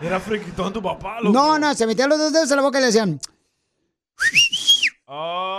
[0.02, 1.32] Era friquitón tu papá, loco.
[1.32, 3.18] No, no, se metía los dos dedos en la boca y le decían.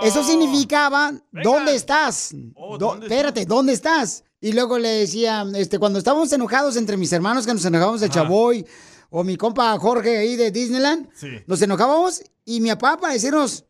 [0.02, 2.30] Eso significaba, ¿dónde estás?
[2.78, 4.22] Do- espérate, ¿dónde estás?
[4.46, 8.08] Y luego le decía, este, cuando estábamos enojados entre mis hermanos, que nos enojábamos de
[8.08, 8.64] Chavoy,
[9.10, 11.28] o mi compa Jorge ahí de Disneyland, Sí.
[11.48, 13.64] nos enojábamos y mi papá para decirnos,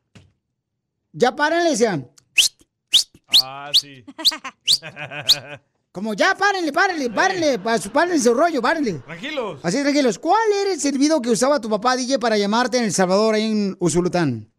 [1.13, 2.11] ya paren, le decían,
[3.43, 4.05] Ah, sí.
[5.93, 8.95] como ya párenle, párenle, párenle, pa- párenle su rollo, párenle.
[9.05, 9.61] Tranquilos.
[9.63, 10.19] Así tranquilos.
[10.19, 13.45] ¿Cuál era el silbido que usaba tu papá, DJ, para llamarte en El Salvador, ahí
[13.51, 14.53] en Usulután?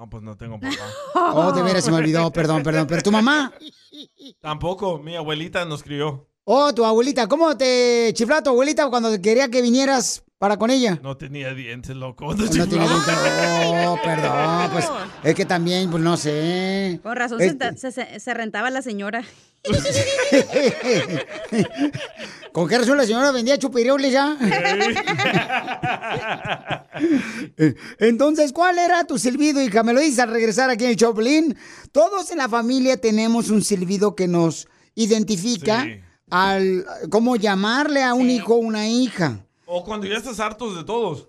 [0.00, 0.74] No, pues no tengo papá.
[1.34, 2.86] Oh, de veras se me olvidó, perdón, perdón.
[2.86, 3.52] Pero tu mamá,
[4.40, 6.26] Tampoco, mi abuelita nos crió.
[6.44, 10.98] oh, tu abuelita, ¿cómo te chiflaba tu abuelita cuando quería que vinieras para con ella?
[11.02, 12.34] No tenía dientes, loco.
[12.34, 13.14] No tiene dientes.
[13.66, 14.86] Oh, perdón, pues
[15.22, 16.98] es que también, pues no sé.
[17.02, 19.22] Con razón se, Este- se- se- se rentaba la señora.
[22.52, 24.38] ¿Con qué razón la señora vendía chupiroles ya?
[27.58, 29.82] Eh, Entonces, ¿cuál era tu silbido, hija?
[29.82, 31.54] Me lo dices al regresar aquí en el Choplin.
[31.92, 35.86] Todos en la familia tenemos un silbido que nos identifica
[36.30, 39.44] al cómo llamarle a un hijo o una hija.
[39.72, 41.28] O cuando ya estás hartos de todos.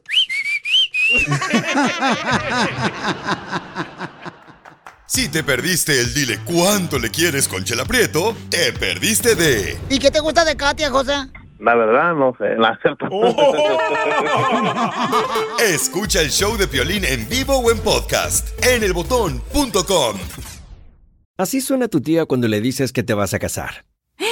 [5.05, 9.99] Si te perdiste el dile cuánto le quieres con Chela Prieto, te perdiste de ¿Y
[9.99, 11.13] qué te gusta de Katia, José?
[11.59, 12.55] La verdad, no sé.
[12.57, 12.79] La
[15.59, 20.17] Escucha el show de Piolín en vivo o en podcast en elbotón.com.
[21.37, 23.85] Así suena tu tía cuando le dices que te vas a casar.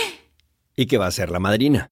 [0.76, 1.92] Y que va a ser la madrina.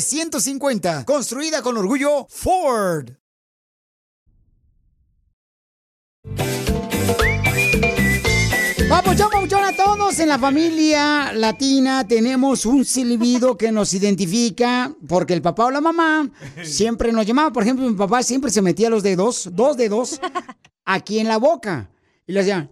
[0.01, 1.05] F-150.
[1.05, 3.11] Construida con orgullo Ford.
[8.89, 15.41] Papuchón a todos en la familia latina tenemos un silbido que nos identifica porque el
[15.41, 16.29] papá o la mamá
[16.63, 17.53] siempre nos llamaba.
[17.53, 20.19] Por ejemplo, mi papá siempre se metía los dedos, dos dedos,
[20.83, 21.89] aquí en la boca
[22.27, 22.69] y le hacían.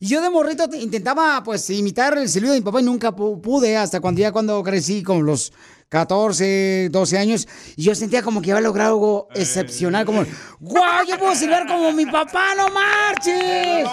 [0.00, 3.14] Y yo de morrito te- intentaba, pues, imitar el silbido de mi papá y nunca
[3.14, 5.52] pu- pude, hasta cuando ya cuando crecí, con los
[5.88, 10.24] 14, 12 años, y yo sentía como que había logrado algo excepcional, como,
[10.60, 11.04] ¡guau!
[11.06, 13.88] Yo puedo silbar como mi papá, no marches.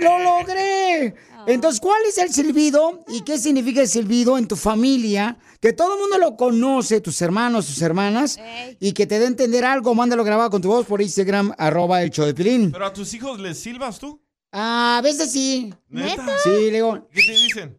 [0.00, 1.14] ¡Lo logré!
[1.46, 5.38] Entonces, ¿cuál es el silbido y qué significa el silbido en tu familia?
[5.60, 8.38] Que todo el mundo lo conoce, tus hermanos, tus hermanas,
[8.80, 12.02] y que te dé a entender algo, mándalo grabado con tu voz por Instagram, arroba
[12.02, 12.70] el show de Pilín.
[12.72, 14.20] ¿Pero a tus hijos les silbas tú?
[14.52, 15.72] A veces sí.
[15.88, 16.26] ¿Neta?
[16.42, 17.08] Sí, le digo.
[17.12, 17.78] ¿Qué te dicen?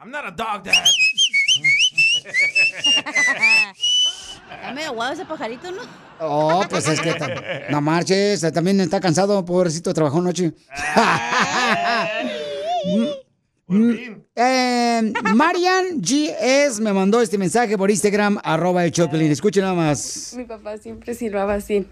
[0.00, 0.72] I'm not a dog, dad.
[4.50, 5.82] Está medio guau ese pajarito, ¿no?
[6.20, 7.14] Oh, pues es que
[7.70, 10.52] no marches, también está cansado, pobrecito, trabajó noche.
[13.68, 19.32] Eh, Marian GS me mandó este mensaje por Instagram, arroba el Choplin.
[19.32, 20.34] Escuchen nada más.
[20.36, 21.84] Mi papá siempre silbaba así.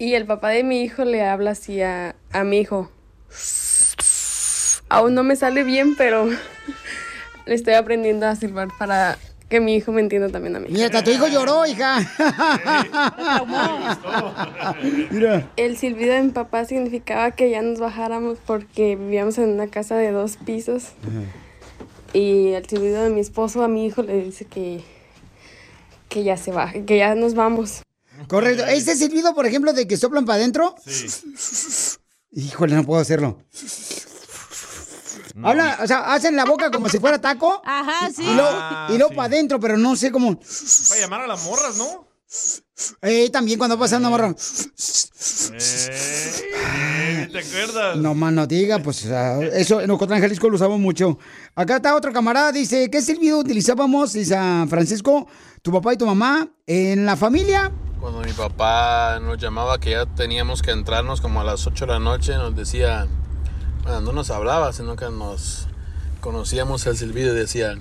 [0.00, 2.90] Y el papá de mi hijo le habla así a, a mi hijo.
[4.88, 6.26] Aún no me sale bien, pero
[7.44, 9.18] le estoy aprendiendo a silbar para
[9.50, 10.68] que mi hijo me entienda también a mí.
[10.70, 11.98] Mira, hasta tu hijo lloró, hija.
[15.10, 15.50] Mira.
[15.58, 19.96] El silbido de mi papá significaba que ya nos bajáramos porque vivíamos en una casa
[19.96, 20.92] de dos pisos.
[22.14, 24.80] Y el silbido de mi esposo a mi hijo le dice que,
[26.08, 27.82] que ya se baje, que ya nos vamos.
[28.30, 28.64] Correcto.
[28.64, 30.76] ¿Este silbido, por ejemplo, de que soplan para adentro?
[32.30, 33.38] Híjole, no puedo hacerlo.
[35.42, 37.60] Habla, o sea, hacen la boca como si fuera taco.
[37.64, 38.22] Ajá, sí.
[38.22, 39.16] Y luego, Ah, y luego sí.
[39.16, 40.38] para adentro, pero no sé cómo.
[40.88, 42.06] Para llamar a las morras, ¿no?
[43.02, 44.32] Eh, también cuando pasa una morra.
[45.52, 47.96] Eh, ¿Te acuerdas?
[47.96, 51.18] No más no diga, pues o sea, eso en Ocotlán, Jalisco lo usamos mucho.
[51.56, 55.26] Acá está otro camarada, dice, ¿qué silbido utilizábamos, dice ah, Francisco,
[55.62, 57.72] tu papá y tu mamá en la familia?
[58.00, 61.92] Cuando mi papá nos llamaba que ya teníamos que entrarnos como a las 8 de
[61.92, 63.06] la noche, nos decía,
[63.82, 65.68] bueno, no nos hablaba, sino que nos
[66.22, 67.74] conocíamos el silbido y decía,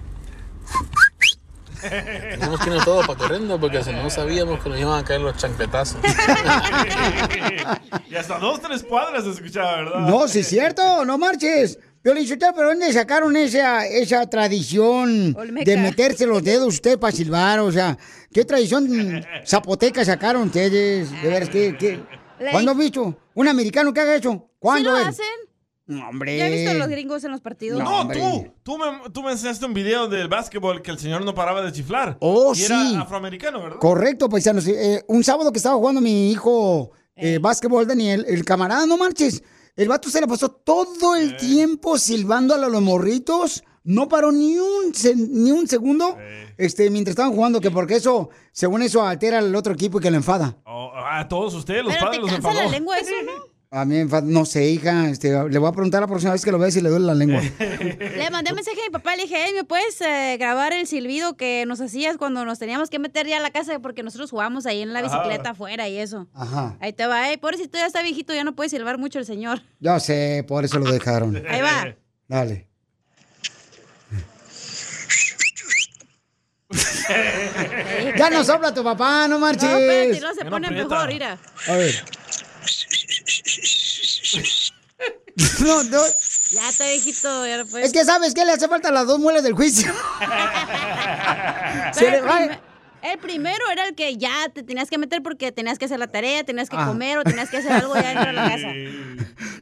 [1.82, 5.22] teníamos que irnos todos para corriendo porque si no sabíamos que nos iban a caer
[5.22, 6.02] los chancletazos.
[8.10, 10.00] y hasta dos, tres cuadras se escuchaba, ¿verdad?
[10.02, 11.80] No, sí es cierto, no marches.
[12.02, 15.70] Piolín Sotelo, ¿pero dónde sacaron esa, esa tradición Olmeca.
[15.70, 17.60] de meterse los dedos usted para silbar?
[17.60, 17.98] O sea,
[18.34, 21.12] ¿qué tradición zapoteca sacaron ustedes?
[21.22, 22.00] De veras, ¿qué, qué?
[22.40, 24.32] La- ¿Cuándo has visto un americano que haga eso?
[24.32, 24.92] ¿Sí ¿Cuándo?
[24.92, 25.08] lo ver.
[25.08, 25.26] hacen?
[25.88, 26.38] No, hombre.
[26.38, 27.80] Ya he visto a los gringos en los partidos.
[27.84, 28.54] No, tú.
[28.64, 31.72] Tú me, tú me enseñaste un video del básquetbol que el señor no paraba de
[31.72, 32.16] chiflar.
[32.22, 32.96] Oh, y era sí.
[32.96, 33.80] afroamericano, ¿verdad?
[33.80, 34.68] Correcto, paisanos.
[34.68, 39.42] Eh, un sábado que estaba jugando mi hijo eh, básquetbol, Daniel, el camarada, no marches.
[39.80, 43.64] El vato se la pasó todo el tiempo silbando a los morritos.
[43.86, 46.18] No paró ni un, se- ni un segundo
[46.58, 50.12] este, mientras estaban jugando, que porque eso, según eso, altera al otro equipo y que
[50.12, 50.58] lo enfada.
[50.66, 52.72] Oh, a todos ustedes, los Pero padres te los cansa la enfadó.
[52.72, 53.32] lengua eso, ¿no?
[53.72, 56.58] A mí no sé, hija, este, le voy a preguntar la próxima vez que lo
[56.58, 57.40] vea si le duele la lengua.
[57.60, 60.88] Le mandé un mensaje a mi papá, le dije, hey, ¿me puedes eh, grabar el
[60.88, 63.78] silbido que nos hacías cuando nos teníamos que meter ya a la casa?
[63.78, 65.20] Porque nosotros jugábamos ahí en la Ajá.
[65.20, 66.28] bicicleta afuera y eso.
[66.34, 66.78] Ajá.
[66.80, 69.62] Ahí te va, hey, pobrecito, ya está viejito, ya no puede silbar mucho el señor.
[69.80, 71.36] Yo sé, por eso lo dejaron.
[71.48, 71.96] Ahí va.
[72.28, 72.68] Dale.
[78.18, 79.64] Ya no sopla tu papá, no marches.
[79.70, 81.38] No, espérate, no se pone mejor, mira.
[81.68, 81.96] A ver.
[85.64, 86.02] No, no.
[86.52, 87.78] Ya está viejito, ya no.
[87.78, 89.92] Es que sabes que le hace falta las dos muelas del juicio.
[91.94, 92.60] Se le va-
[93.02, 96.08] el primero era el que ya te tenías que meter porque tenías que hacer la
[96.08, 96.86] tarea, tenías que Ah.
[96.88, 98.68] comer o tenías que hacer algo ya dentro de la casa.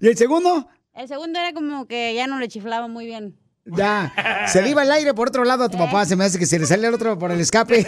[0.01, 0.67] ¿Y el segundo?
[0.95, 3.37] El segundo era como que ya no le chiflaba muy bien.
[3.67, 4.45] Ya.
[4.47, 6.05] Se le iba el aire por otro lado a tu papá.
[6.05, 7.85] Se me hace que se le sale el otro por el escape.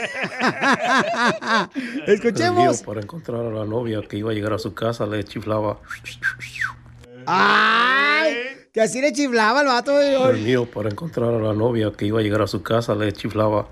[2.07, 2.83] Escuchemos.
[2.83, 5.79] Para encontrar a la novia que iba a llegar a su casa, le chiflaba.
[7.25, 8.35] ¡Ay!
[8.73, 9.99] Que así le chiflaba el vato.
[9.99, 13.11] El mío, para encontrar a la novia que iba a llegar a su casa, le
[13.13, 13.67] chiflaba.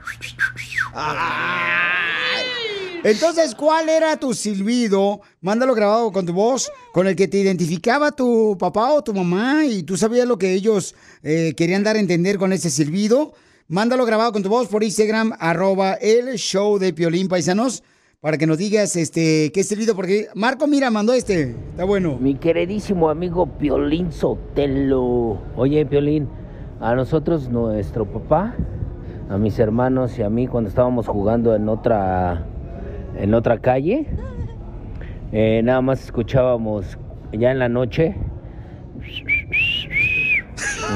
[3.03, 5.21] Entonces, ¿cuál era tu silbido?
[5.41, 9.65] Mándalo grabado con tu voz, con el que te identificaba tu papá o tu mamá
[9.65, 13.33] y tú sabías lo que ellos eh, querían dar a entender con ese silbido.
[13.67, 17.83] Mándalo grabado con tu voz por Instagram, arroba el show de Piolín Paisanos,
[18.19, 21.51] para que nos digas este qué silbido, porque Marco, mira, mandó este.
[21.71, 22.17] Está bueno.
[22.19, 25.39] Mi queridísimo amigo Piolín Sotelo.
[25.55, 26.27] Oye, Piolín,
[26.79, 28.55] a nosotros, nuestro papá,
[29.29, 32.47] a mis hermanos y a mí, cuando estábamos jugando en otra,
[33.15, 34.07] en otra calle,
[35.31, 36.97] eh, nada más escuchábamos
[37.33, 38.15] ya en la noche.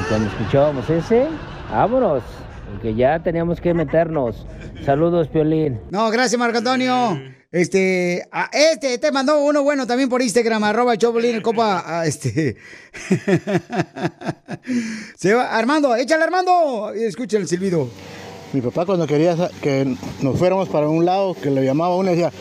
[0.09, 1.28] Cuando escuchábamos ese,
[1.70, 2.24] vámonos,
[2.72, 4.45] porque ya teníamos que meternos.
[4.86, 5.82] Saludos, Piolín.
[5.89, 7.20] No, gracias, Marco Antonio.
[7.51, 12.55] Este, este te mandó uno bueno también por Instagram, arroba Choplin, el copa, este.
[15.18, 17.89] Se va, Armando, échale Armando, y el silbido.
[18.54, 22.12] Mi papá cuando quería que nos fuéramos para un lado, que le llamaba a uno
[22.12, 22.32] y decía...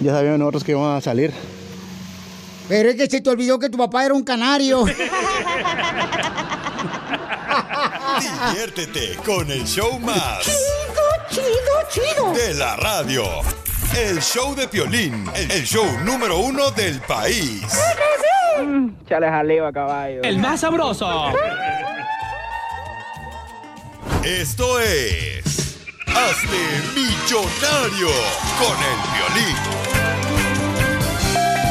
[0.00, 1.32] Ya sabíamos nosotros que íbamos a salir.
[2.68, 4.84] Pero es que se te olvidó que tu papá era un canario.
[8.50, 10.44] Diviértete con el show más.
[10.44, 10.60] Chido,
[11.30, 11.46] chido,
[11.90, 12.32] chido.
[12.32, 13.24] De la radio.
[13.96, 17.62] El show de Piolín, el show número uno del país.
[19.08, 20.22] Chale jaleo a caballo.
[20.22, 21.32] El más sabroso.
[24.26, 25.78] Esto es.
[26.04, 26.58] Hazte
[26.96, 28.08] millonario
[28.58, 29.56] con el violín.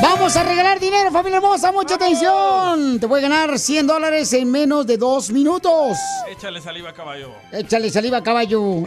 [0.01, 2.97] Vamos a regalar dinero, familia hermosa, mucha atención.
[2.97, 5.97] Te voy a ganar 100 dólares en menos de dos minutos.
[6.29, 7.31] Échale saliva, caballo.
[7.51, 8.83] Échale saliva, caballo.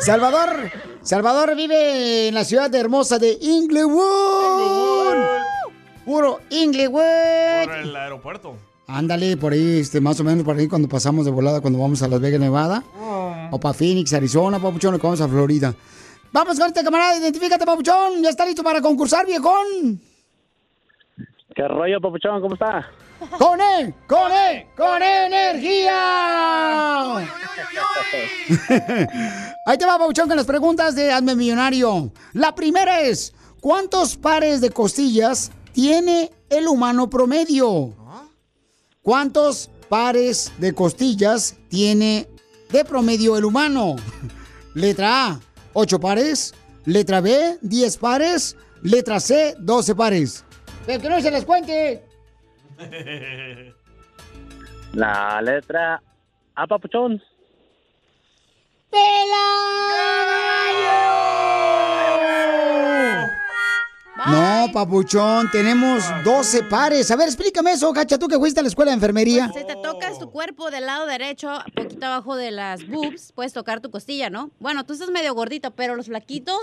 [0.00, 0.70] Salvador,
[1.02, 5.16] Salvador vive en la ciudad hermosa de Inglewood.
[6.06, 7.66] Puro Inglewood.
[7.66, 8.71] Por el aeropuerto.
[8.86, 12.02] Ándale, por ahí, este, más o menos por ahí cuando pasamos de volada, cuando vamos
[12.02, 12.82] a Las Vegas, Nevada.
[13.50, 15.74] O para Phoenix, Arizona, papuchón, o que vamos a Florida.
[16.32, 18.22] Vamos con este camarada, identifícate, papuchón.
[18.22, 20.00] Ya está listo para concursar, viejón.
[21.54, 22.40] ¿Qué rollo, papuchón?
[22.40, 22.86] ¿Cómo está?
[23.38, 23.94] ¡Con él!
[24.06, 24.66] ¡Con él!
[24.76, 25.92] ¡Con energía!
[29.66, 32.12] Ahí te va, Pabuchón, con las preguntas de Hazme Millonario.
[32.32, 37.94] La primera es, ¿cuántos pares de costillas tiene el humano promedio?
[39.02, 42.28] ¿Cuántos pares de costillas tiene
[42.70, 43.96] de promedio el humano?
[44.74, 45.40] Letra A,
[45.72, 46.54] 8 pares.
[46.84, 48.56] Letra B, 10 pares.
[48.82, 50.44] Letra C, 12 pares.
[50.86, 52.04] Pero que no se les cuente.
[54.92, 56.02] La letra
[56.54, 57.20] A, papuchón.
[64.16, 67.10] No, papuchón, tenemos 12 pares.
[67.10, 69.50] A ver, explícame eso, cacha, tú que fuiste a la escuela de enfermería.
[69.52, 73.80] Si te tocas tu cuerpo del lado derecho, poquito abajo de las boobs, puedes tocar
[73.80, 74.50] tu costilla, ¿no?
[74.60, 76.60] Bueno, tú estás medio gordito, pero los flaquitos.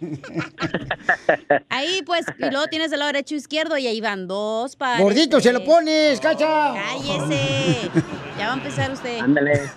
[1.68, 5.02] Ahí, pues, y luego tienes del lado derecho e izquierdo y ahí van dos pares.
[5.02, 6.74] Gordito, se lo pones, cacha.
[6.74, 7.90] Cállese.
[8.38, 9.18] Ya va a empezar usted.
[9.18, 9.70] Ándale.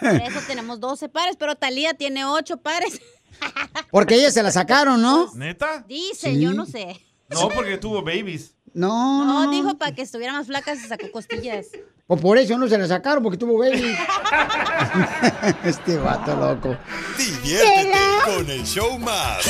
[0.00, 3.00] Por eso tenemos 12 pares, pero Talía tiene 8 pares.
[3.90, 5.30] Porque ellas se la sacaron, ¿no?
[5.34, 5.84] ¿Neta?
[5.88, 6.40] Dice, Sí.
[6.40, 7.00] yo no sé.
[7.28, 8.54] No, porque tuvo babies.
[8.72, 9.50] No, No, no.
[9.50, 11.66] dijo para que estuviera más flaca se sacó costillas.
[12.06, 13.96] O por eso no se la sacaron, porque tuvo baby.
[15.64, 16.76] este vato loco.
[17.16, 19.42] Diviértete con el show más.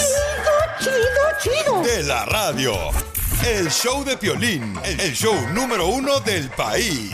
[0.80, 0.95] Chido,
[1.42, 2.72] chido, De la radio.
[3.45, 7.11] El show de Piolín, el show número uno del país.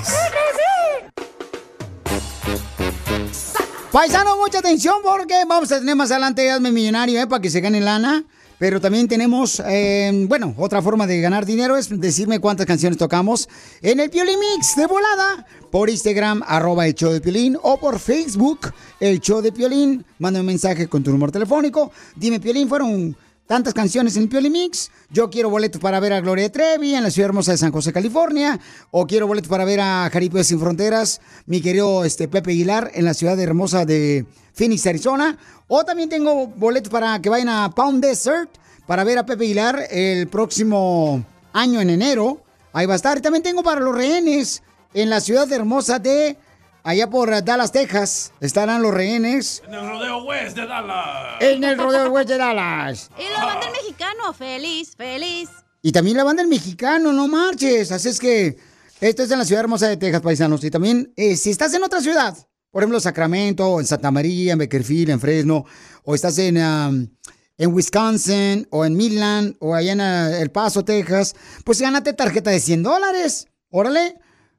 [3.93, 7.27] Paisano, mucha atención porque vamos a tener más adelante Hazme Millonario, ¿eh?
[7.27, 8.23] Para que se gane lana.
[8.57, 13.49] Pero también tenemos, eh, bueno, otra forma de ganar dinero es decirme cuántas canciones tocamos
[13.83, 15.45] en el Piolín Mix de volada.
[15.73, 17.59] Por Instagram, arroba el show de Piolín.
[17.63, 20.05] O por Facebook, el show de Piolín.
[20.21, 21.91] Manda un mensaje con tu número telefónico.
[22.15, 23.17] Dime, Piolín, fueron
[23.51, 24.93] tantas canciones en el Piolín Mix.
[25.11, 27.93] Yo quiero boletos para ver a Gloria Trevi en la ciudad hermosa de San José,
[27.93, 28.61] California.
[28.93, 33.05] O quiero boletos para ver a Jaripeo Sin Fronteras, mi querido este, Pepe Aguilar en
[33.05, 35.37] la ciudad hermosa de Phoenix, Arizona.
[35.67, 38.51] O también tengo boletos para que vayan a Pound Desert
[38.87, 42.41] para ver a Pepe Aguilar el próximo año en enero.
[42.73, 43.21] Ahí va a estar.
[43.21, 44.63] También tengo para los rehenes
[44.95, 46.37] en la ciudad hermosa de
[46.83, 48.33] allá por Dallas, Texas.
[48.41, 51.37] Estarán los rehenes En el rodeo West de Dallas.
[51.41, 53.11] en el rodeo West de Dallas.
[53.19, 55.49] Y la banda del mexicano, feliz, feliz.
[55.83, 57.91] Y también la banda del mexicano, no marches.
[57.93, 58.57] Así es que
[59.01, 60.63] esto es en la ciudad hermosa de Texas, paisanos.
[60.65, 62.37] Y también, eh, si estás en otra ciudad,
[62.71, 65.65] por ejemplo, Sacramento, en Santa María, en Beckerfield, en Fresno,
[66.05, 67.09] o estás en, um,
[67.57, 72.51] en Wisconsin o en Midland o allá en eh, El Paso, Texas, pues gánate tarjeta
[72.51, 73.49] de 100 dólares.
[73.71, 74.17] Órale.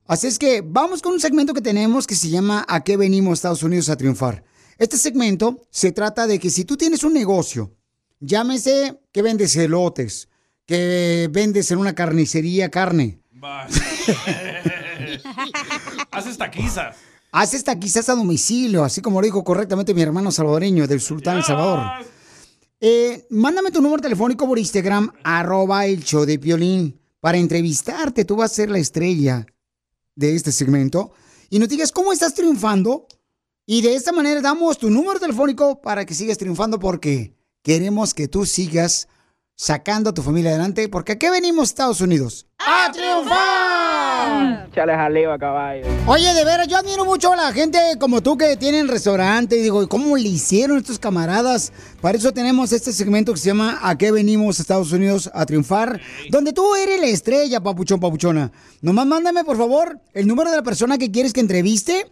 [0.08, 3.34] Así es que vamos con un segmento que tenemos que se llama ¿A qué venimos
[3.34, 4.44] Estados Unidos a triunfar?
[4.78, 7.76] Este segmento se trata de que si tú tienes un negocio,
[8.20, 10.28] llámese que vendes elotes,
[10.66, 13.20] que vendes en una carnicería carne.
[16.12, 16.98] Haces taquizas.
[17.32, 21.44] haces taquizas a domicilio, así como lo dijo correctamente mi hermano salvadoreño del Sultán El
[21.44, 22.06] Salvador.
[22.80, 28.26] Eh, mándame tu número telefónico por Instagram, arroba el show de Piolín, para entrevistarte.
[28.26, 29.46] Tú vas a ser la estrella
[30.22, 31.12] de este segmento.
[31.50, 33.08] Y nos digas cómo estás triunfando.
[33.66, 38.28] Y de esta manera damos tu número telefónico para que sigas triunfando porque queremos que
[38.28, 39.08] tú sigas
[39.62, 40.90] sacando a tu familia adelante.
[40.90, 42.48] Porque aquí venimos, Estados Unidos.
[42.58, 44.72] ¡A triunfar!
[44.74, 45.86] Chale jaleo a caballo.
[46.08, 49.58] Oye, de veras, yo admiro mucho a la gente como tú que tienen restaurante.
[49.58, 51.72] Y digo, ¿cómo le hicieron estos camaradas?
[52.02, 55.46] Para eso tenemos este segmento que se llama ¿A qué venimos a Estados Unidos a
[55.46, 56.02] triunfar?
[56.32, 58.52] Donde tú eres la estrella, papuchón, papuchona.
[58.82, 62.08] Nomás mándame, por favor, el número de la persona que quieres que entreviste.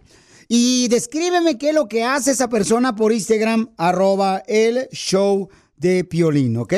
[0.48, 6.04] Y descríbeme qué es lo que hace esa persona por Instagram, arroba el show de
[6.04, 6.74] Piolín, ¿ok?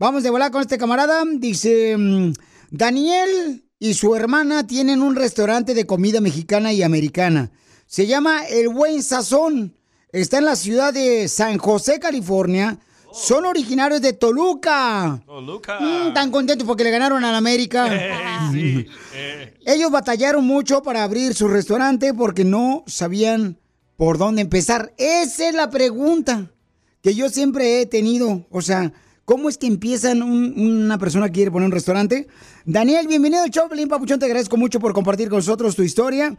[0.00, 1.24] Vamos de volar con este camarada.
[1.28, 2.32] Dice, mm,
[2.70, 7.50] Daniel y su hermana tienen un restaurante de comida mexicana y americana.
[7.86, 9.74] Se llama El Buen Sazón.
[10.12, 12.78] Está en la ciudad de San José, California.
[13.12, 15.20] Son originarios de Toluca.
[15.26, 15.80] Toluca.
[15.80, 17.88] Mm, tan contentos porque le ganaron a la América.
[18.52, 18.86] Sí.
[19.14, 19.54] eh.
[19.66, 23.58] Ellos batallaron mucho para abrir su restaurante porque no sabían
[23.96, 24.94] por dónde empezar.
[24.96, 26.52] Esa es la pregunta
[27.02, 28.46] que yo siempre he tenido.
[28.50, 28.92] O sea,
[29.28, 32.28] ¿cómo es que empiezan un- una persona que quiere poner un restaurante?
[32.64, 34.18] Daniel, bienvenido al show, Papuchón.
[34.18, 36.34] Te agradezco mucho por compartir con nosotros tu historia.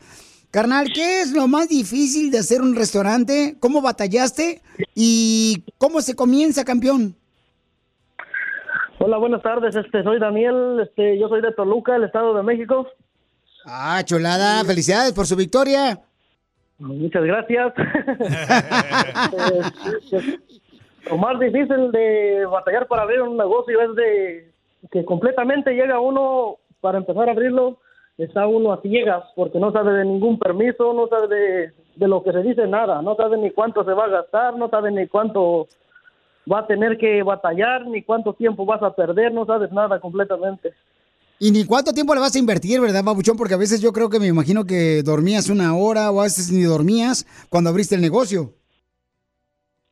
[0.49, 3.57] Carnal, ¿qué es lo más difícil de hacer un restaurante?
[3.59, 4.63] ¿Cómo batallaste?
[4.95, 7.15] ¿Y cómo se comienza, campeón?
[8.97, 9.75] Hola, buenas tardes.
[9.75, 10.79] Este, soy Daniel.
[10.81, 12.87] Este, yo soy de Toluca, el Estado de México.
[13.65, 14.65] Ah, chulada.
[14.65, 15.99] Felicidades por su victoria.
[16.79, 17.71] Muchas gracias.
[21.09, 24.51] Lo más difícil de batallar para abrir un negocio es de
[24.91, 27.77] que completamente llega uno para empezar a abrirlo,
[28.17, 32.23] está uno a ciegas porque no sabe de ningún permiso, no sabe de, de lo
[32.23, 35.07] que se dice nada, no sabe ni cuánto se va a gastar, no sabe ni
[35.07, 35.67] cuánto
[36.51, 40.73] va a tener que batallar, ni cuánto tiempo vas a perder, no sabes nada completamente.
[41.41, 43.37] Y ni cuánto tiempo le vas a invertir, ¿verdad, Babuchón?
[43.37, 46.51] Porque a veces yo creo que me imagino que dormías una hora o a veces
[46.51, 48.53] ni dormías cuando abriste el negocio.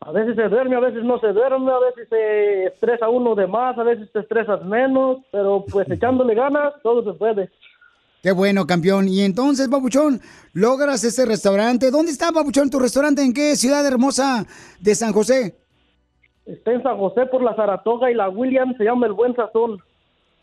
[0.07, 3.45] A veces se duerme, a veces no se duerme, a veces se estresa uno de
[3.45, 7.49] más, a veces te estresas menos, pero pues echándole ganas, todo se puede.
[8.23, 9.09] Qué bueno, campeón.
[9.09, 10.21] Y entonces, Babuchón,
[10.53, 11.91] logras ese restaurante.
[11.91, 13.21] ¿Dónde está, Babuchón, tu restaurante?
[13.21, 14.45] ¿En qué ciudad hermosa
[14.79, 15.57] de San José?
[16.45, 19.77] Está en San José por la Saratoga y la William, se llama El Buen Sazón.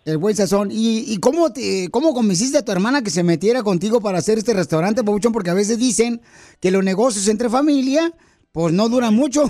[0.05, 0.69] El buen sazón.
[0.71, 4.37] ¿Y, y cómo, te, cómo convenciste a tu hermana que se metiera contigo para hacer
[4.37, 5.33] este restaurante, Babuchón?
[5.33, 6.21] Porque a veces dicen
[6.61, 8.12] que los negocios entre familia,
[8.55, 9.43] pues no duran mucho.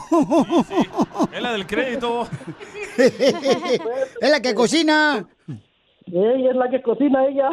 [1.30, 2.26] Es la del crédito.
[2.96, 5.26] es la que cocina.
[6.06, 7.50] Ella es la que cocina, ella.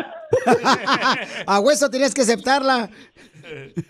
[1.46, 2.90] A hueso tenías que aceptarla.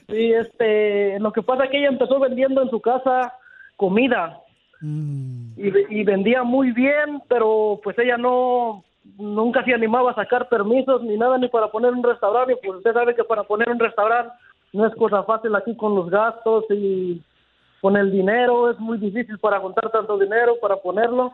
[0.09, 3.33] Sí, este, lo que pasa es que ella empezó vendiendo en su casa
[3.77, 4.39] comida
[4.81, 8.83] y, ve- y vendía muy bien, pero pues ella no,
[9.19, 12.53] nunca se animaba a sacar permisos ni nada ni para poner un restaurante.
[12.53, 14.33] y Pues usted sabe que para poner un restaurante
[14.73, 17.21] no es cosa fácil aquí con los gastos y
[17.81, 21.33] con el dinero, es muy difícil para juntar tanto dinero para ponerlo.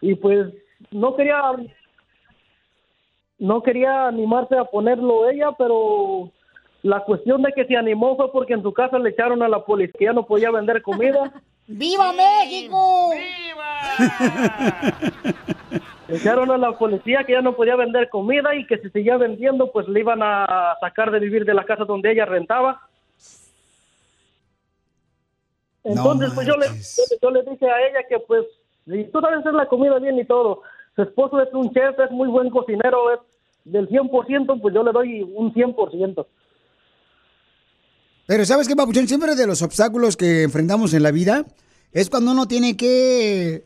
[0.00, 0.48] Y pues
[0.90, 1.52] no quería
[3.38, 6.30] no quería animarse a ponerlo ella, pero
[6.82, 9.64] la cuestión de que se animó fue porque en su casa le echaron a la
[9.64, 11.32] policía que ya no podía vender comida.
[11.66, 13.10] ¡Viva México!
[16.08, 19.16] Le echaron a la policía que ya no podía vender comida y que si seguía
[19.16, 22.85] vendiendo, pues le iban a sacar de vivir de la casa donde ella rentaba.
[25.86, 26.66] Entonces, pues yo le,
[27.22, 28.44] yo, le dije a ella que pues,
[28.86, 30.62] si tú sabes hacer la comida bien y todo,
[30.96, 33.20] su esposo es un chef, es muy buen cocinero, es
[33.64, 36.26] del 100%, pues yo le doy un 100%.
[38.26, 39.06] Pero ¿sabes qué, Papuchón?
[39.06, 41.44] Siempre de los obstáculos que enfrentamos en la vida
[41.92, 43.64] es cuando uno tiene que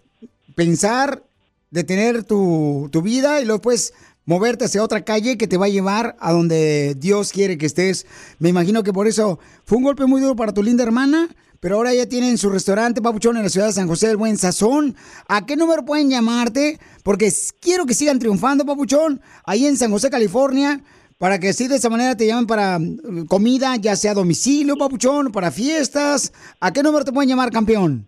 [0.54, 1.22] pensar,
[1.70, 3.94] detener tu, tu vida y luego pues
[4.30, 8.06] moverte hacia otra calle que te va a llevar a donde Dios quiere que estés.
[8.38, 11.26] Me imagino que por eso fue un golpe muy duro para tu linda hermana,
[11.58, 14.38] pero ahora ya tienen su restaurante, Papuchón, en la ciudad de San José del Buen
[14.38, 14.94] Sazón.
[15.26, 16.78] ¿A qué número pueden llamarte?
[17.02, 17.28] Porque
[17.60, 20.80] quiero que sigan triunfando, Papuchón, ahí en San José, California.
[21.18, 24.76] Para que así de esa manera te llamen para mm, comida, ya sea a domicilio,
[24.76, 26.32] papuchón, para fiestas.
[26.60, 28.06] ¿A qué número te pueden llamar, campeón?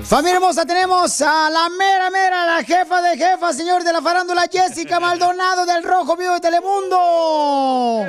[0.04, 4.44] Familia hermosa, tenemos a la mera mera, la jefa de jefas, señor de la farándula,
[4.48, 8.06] Jessica Maldonado del Rojo Vivo de Telemundo.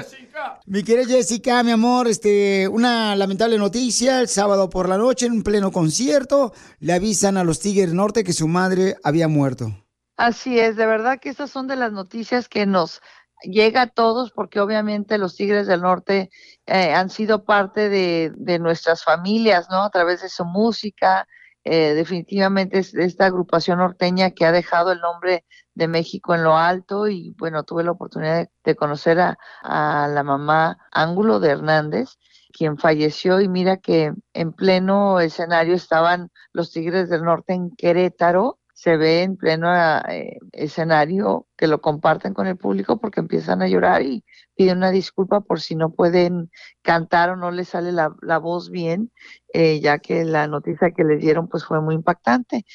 [0.65, 4.19] Mi querida Jessica, mi amor, este, una lamentable noticia.
[4.19, 8.23] El sábado por la noche, en un pleno concierto, le avisan a los Tigres Norte
[8.23, 9.71] que su madre había muerto.
[10.17, 13.01] Así es, de verdad que estas son de las noticias que nos
[13.41, 16.29] llega a todos porque obviamente los Tigres del Norte
[16.67, 19.83] eh, han sido parte de, de nuestras familias, ¿no?
[19.83, 21.27] A través de su música,
[21.63, 25.45] eh, definitivamente es esta agrupación norteña que ha dejado el nombre
[25.75, 30.07] de México en lo alto y bueno, tuve la oportunidad de, de conocer a, a
[30.07, 32.17] la mamá Ángulo de Hernández,
[32.51, 38.59] quien falleció y mira que en pleno escenario estaban los Tigres del Norte en Querétaro,
[38.81, 39.69] se ve en pleno
[40.09, 44.25] eh, escenario que lo comparten con el público porque empiezan a llorar y
[44.55, 46.49] piden una disculpa por si no pueden
[46.81, 49.11] cantar o no les sale la, la voz bien,
[49.53, 52.65] eh, ya que la noticia que les dieron pues fue muy impactante.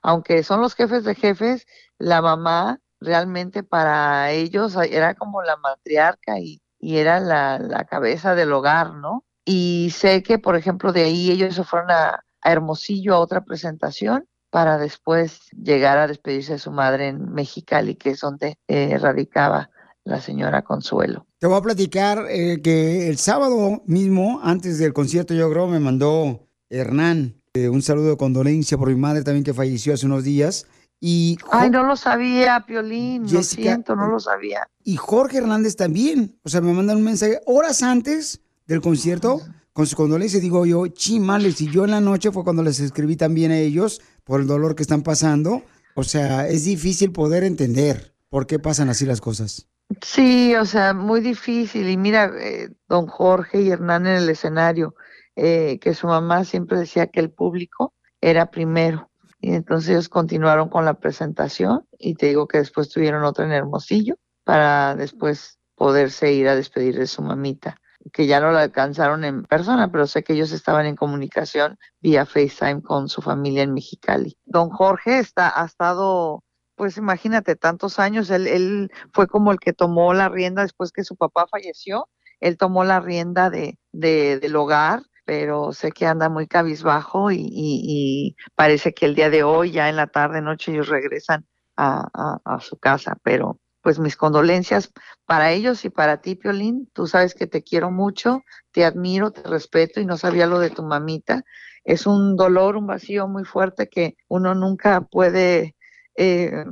[0.00, 1.66] Aunque son los jefes de jefes,
[1.98, 8.36] la mamá realmente para ellos era como la matriarca y, y era la, la cabeza
[8.36, 9.24] del hogar, ¿no?
[9.44, 13.40] Y sé que, por ejemplo, de ahí ellos se fueron a, a Hermosillo a otra
[13.44, 18.96] presentación para después llegar a despedirse de su madre en Mexicali, que es donde eh,
[18.98, 19.70] radicaba
[20.04, 21.26] la señora Consuelo.
[21.38, 25.80] Te voy a platicar eh, que el sábado mismo, antes del concierto, yo creo, me
[25.80, 30.24] mandó Hernán eh, un saludo de condolencia por mi madre también que falleció hace unos
[30.24, 30.66] días.
[31.00, 34.68] Y Ay, no lo sabía, Piolín, lo Jessica, siento, no lo sabía.
[34.82, 36.36] y Jorge Hernández también.
[36.42, 39.40] O sea, me mandan un mensaje horas antes del concierto
[39.72, 40.40] con su condolencia.
[40.40, 41.60] Digo yo, chimales.
[41.60, 44.76] Y yo en la noche fue cuando les escribí también a ellos por el dolor
[44.76, 45.62] que están pasando.
[45.94, 49.66] O sea, es difícil poder entender por qué pasan así las cosas.
[50.02, 51.88] Sí, o sea, muy difícil.
[51.88, 54.94] Y mira, eh, don Jorge y Hernán en el escenario,
[55.34, 59.10] eh, que su mamá siempre decía que el público era primero.
[59.40, 63.52] Y entonces ellos continuaron con la presentación y te digo que después tuvieron otra en
[63.52, 67.80] Hermosillo para después poderse ir a despedir de su mamita,
[68.12, 72.26] que ya no la alcanzaron en persona, pero sé que ellos estaban en comunicación vía
[72.26, 74.36] FaceTime con su familia en Mexicali.
[74.44, 76.42] Don Jorge está, ha estado
[76.76, 81.02] pues imagínate, tantos años, él, él fue como el que tomó la rienda después que
[81.02, 82.08] su papá falleció,
[82.40, 87.38] él tomó la rienda de, de- del hogar, pero sé que anda muy cabizbajo y,
[87.40, 91.46] y- y parece que el día de hoy, ya en la tarde, noche, ellos regresan
[91.76, 93.58] a, a- a su casa, pero
[93.88, 94.92] pues mis condolencias
[95.24, 99.40] para ellos y para ti, Piolín, tú sabes que te quiero mucho, te admiro, te
[99.48, 101.42] respeto y no sabía lo de tu mamita.
[101.84, 105.74] Es un dolor, un vacío muy fuerte que uno nunca puede
[106.16, 106.66] eh,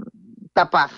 [0.53, 0.91] tapar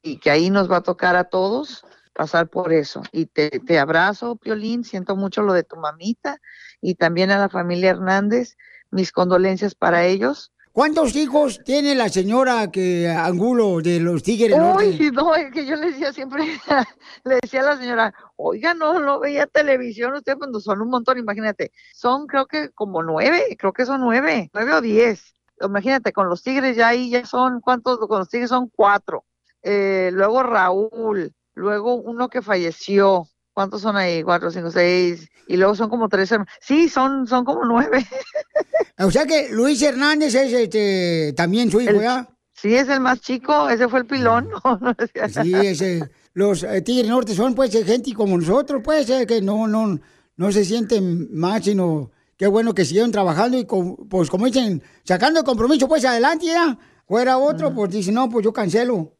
[0.00, 3.02] y que ahí nos va a tocar a todos pasar por eso.
[3.12, 6.40] Y te, te abrazo, Piolín, siento mucho lo de tu mamita
[6.80, 8.56] y también a la familia Hernández,
[8.90, 10.54] mis condolencias para elos.
[10.76, 14.54] ¿Cuántos hijos tiene la señora que Angulo de los Tigres?
[14.54, 16.44] Uy, no, es que yo le decía siempre,
[17.24, 21.16] le decía a la señora, oiga, no, no veía televisión usted cuando son un montón,
[21.16, 25.34] imagínate, son creo que como nueve, creo que son nueve, nueve o diez.
[25.62, 27.98] Imagínate, con los Tigres ya ahí ya son, ¿cuántos?
[27.98, 29.24] Con los Tigres son cuatro.
[29.62, 33.26] Eh, luego Raúl, luego uno que falleció.
[33.56, 34.22] ¿Cuántos son ahí?
[34.22, 35.30] Cuatro, cinco, seis.
[35.48, 36.52] Y luego son como tres hermanos.
[36.60, 38.06] Sí, son, son como nueve.
[38.98, 42.28] O sea que Luis Hernández es este, también su hijo, El- ¿ya?
[42.54, 44.48] Sí, es el más chico, ese fue el pilón.
[45.42, 46.02] Sí, ese,
[46.34, 49.98] los eh, Tigres Norte son pues gente como nosotros, pues, eh, que no, no,
[50.36, 54.82] no se sienten más, sino qué bueno que siguieron trabajando y con- pues como dicen,
[55.04, 56.78] sacando el compromiso pues adelante ya.
[57.06, 59.15] Fuera otro, pues dice, no, pues yo cancelo.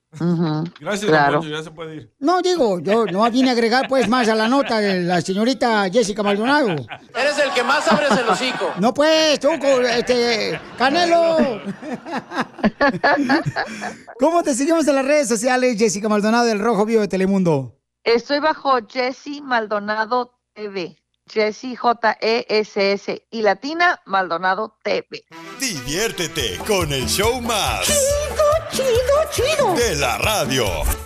[0.80, 1.40] Gracias, Claro.
[1.40, 2.12] Poncho, ya se puede ir.
[2.18, 5.88] No, digo, yo no vine a agregar pues más a la nota de la señorita
[5.90, 6.68] Jessica Maldonado.
[7.14, 8.72] Eres el que más abres el hocico.
[8.78, 11.60] No pues, tú, este, Canelo.
[14.18, 17.76] ¿Cómo te seguimos en las redes sociales, Jessica Maldonado del Rojo Vivo de Telemundo?
[18.04, 20.96] Estoy bajo Jessy Maldonado TV.
[21.28, 25.24] Jessy J-E-S-S y Latina Maldonado TV.
[25.58, 27.88] Diviértete con el show más.
[28.76, 28.86] Chido,
[29.30, 31.05] chido, De la radio.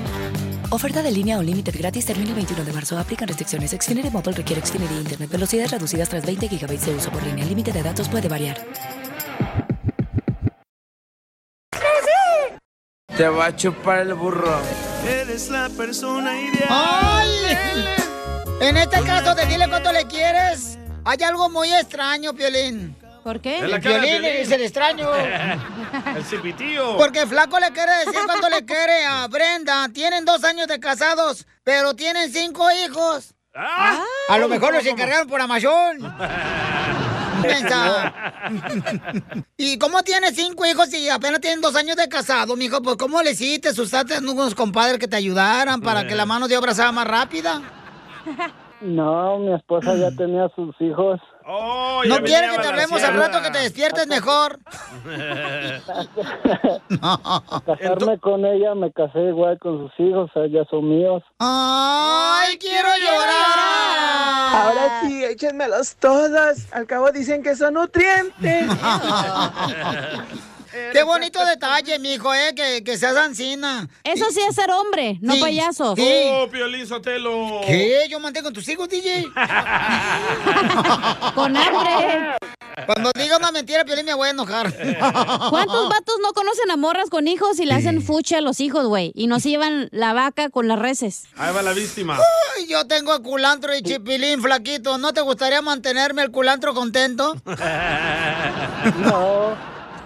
[0.73, 2.97] Oferta de línea o límite gratis termina el 21 de marzo.
[2.97, 3.71] Aplican restricciones.
[3.71, 5.29] Xfinity Mobile requiere Xfinity Internet.
[5.29, 7.43] Velocidades reducidas tras 20 GB de uso por línea.
[7.43, 8.57] El límite de datos puede variar.
[13.17, 14.61] Te va a chupar el burro.
[15.05, 16.69] Eres la persona ideal.
[16.69, 17.27] ¡Ay!
[18.61, 22.95] En este caso de dile cuánto le quieres, hay algo muy extraño, Piolín.
[23.23, 23.59] ¿Por qué?
[23.59, 24.25] El Piolín.
[24.25, 25.09] es el extraño.
[26.15, 26.97] el cipitío.
[26.97, 29.87] Porque Flaco le quiere decir cuánto le quiere a Brenda.
[29.93, 33.33] Tienen dos años de casados, pero tienen cinco hijos.
[33.53, 35.97] a lo mejor los encargaron por Amazon.
[39.57, 42.81] ¿Y cómo tienes cinco hijos y apenas tienen dos años de casado, mijo?
[42.81, 43.69] Pues ¿cómo le hiciste?
[43.69, 47.61] ¿Usaste unos compadres que te ayudaran para que la mano de obra sea más rápida?
[48.81, 51.19] No, mi esposa ya tenía sus hijos.
[51.53, 54.57] Oh, no quiere que te hablemos al rato que te despiertes mejor.
[57.65, 61.21] Casarme con ella, me casé igual con sus hijos, o sea, ya son míos.
[61.39, 64.55] ¡Ay, quiero llorar!
[64.55, 66.71] Ahora sí, échenmelos todos.
[66.71, 68.71] Al cabo dicen que son nutrientes.
[70.93, 73.87] Qué bonito detalle, mijo, eh, que, que seas ancina.
[74.03, 75.95] Eso sí es ser hombre, no Sí, payasos.
[75.97, 76.09] sí.
[76.31, 77.61] Oh, Piolín Sotelo.
[77.65, 78.07] ¿Qué?
[78.09, 79.27] ¿Yo mantengo a tus hijos, DJ?
[81.35, 82.35] Con hambre.
[82.85, 84.73] Cuando diga una mentira, Piolín, me voy a enojar.
[85.49, 88.85] ¿Cuántos vatos no conocen a morras con hijos y le hacen fuche a los hijos,
[88.87, 89.11] güey?
[89.13, 91.25] Y nos llevan la vaca con las reses.
[91.37, 92.17] Ahí va la víctima.
[92.57, 94.97] Ay, yo tengo el culantro y chipilín, flaquito.
[94.97, 97.35] ¿No te gustaría mantenerme el culantro contento?
[98.97, 99.55] No,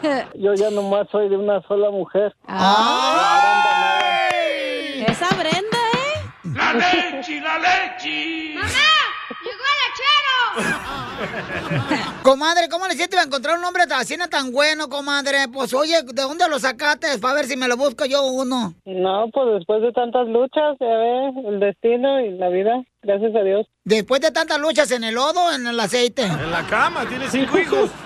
[0.36, 2.36] yo ya nomás soy de una sola mujer.
[5.08, 6.22] Esa Brenda, ¿eh?
[6.53, 8.53] ¡La leche, la leche!
[8.56, 8.70] ¡Mamá!
[9.43, 10.84] ¡Llegó el lechero!
[12.23, 15.47] Comadre, ¿cómo le hiciste para encontrar un hombre así no tan bueno, comadre?
[15.53, 17.17] Pues oye, ¿de dónde lo sacaste?
[17.19, 18.73] Para ver si me lo busco yo uno.
[18.86, 23.41] No, pues después de tantas luchas, ya ves, el destino y la vida, gracias a
[23.43, 23.67] Dios.
[23.84, 26.23] Después de tantas luchas en el lodo, en el aceite.
[26.23, 27.89] En la cama, tiene cinco hijos.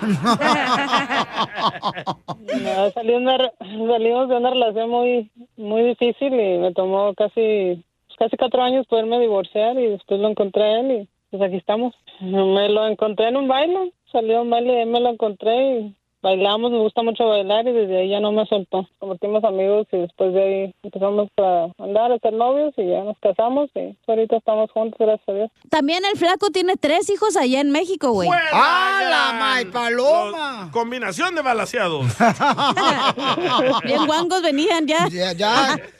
[2.62, 7.84] No, salí una re- salimos de una relación muy muy difícil y me tomó casi
[8.18, 11.94] casi cuatro años poderme divorciar y después lo encontré a él y pues aquí estamos.
[12.20, 15.78] Me lo encontré en un baile, salió a un baile y ahí me lo encontré
[15.78, 18.86] y bailamos, me gusta mucho bailar y desde ahí ya no me soltó.
[18.98, 23.18] Convertimos amigos y después de ahí empezamos a andar, a ser novios y ya nos
[23.20, 25.50] casamos y ahorita estamos juntos, gracias a Dios.
[25.70, 28.28] También el flaco tiene tres hijos allá en México, güey.
[28.52, 30.70] ¡Ah, la may paloma!
[30.72, 32.06] Combinación de balaseados.
[33.84, 35.06] Bien guangos venían ya.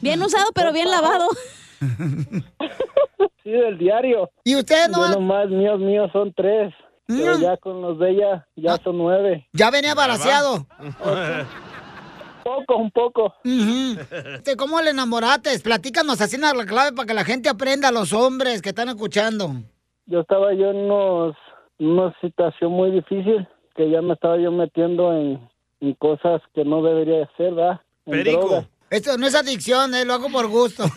[0.01, 1.27] Bien usado, pero bien lavado.
[3.43, 4.29] Sí, del diario.
[4.43, 5.07] ¿Y usted no?
[5.07, 6.73] Yo nomás, míos, míos son tres.
[7.07, 9.47] Pero ya con los de ella, ya son nueve.
[9.51, 10.65] Ya venía balaseado.
[12.43, 13.33] Poco, un poco.
[13.43, 15.57] Este, ¿Cómo le enamoraste?
[15.59, 19.51] Platícanos así la clave para que la gente aprenda a los hombres que están escuchando.
[20.05, 21.35] Yo estaba yo en unos,
[21.79, 25.49] una situación muy difícil, que ya me estaba yo metiendo en,
[25.81, 27.81] en cosas que no debería hacer, ¿verdad?
[28.05, 28.67] En drogas.
[28.91, 30.83] Esto no es adicción, eh, lo hago por gusto.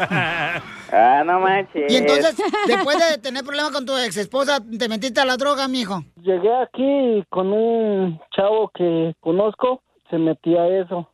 [0.96, 1.90] Ah, no manches.
[1.90, 2.36] Y entonces,
[2.68, 6.04] después de tener problemas con tu ex esposa, te metiste a la droga, mijo.
[6.22, 11.08] Llegué aquí con un chavo que conozco se metía eso.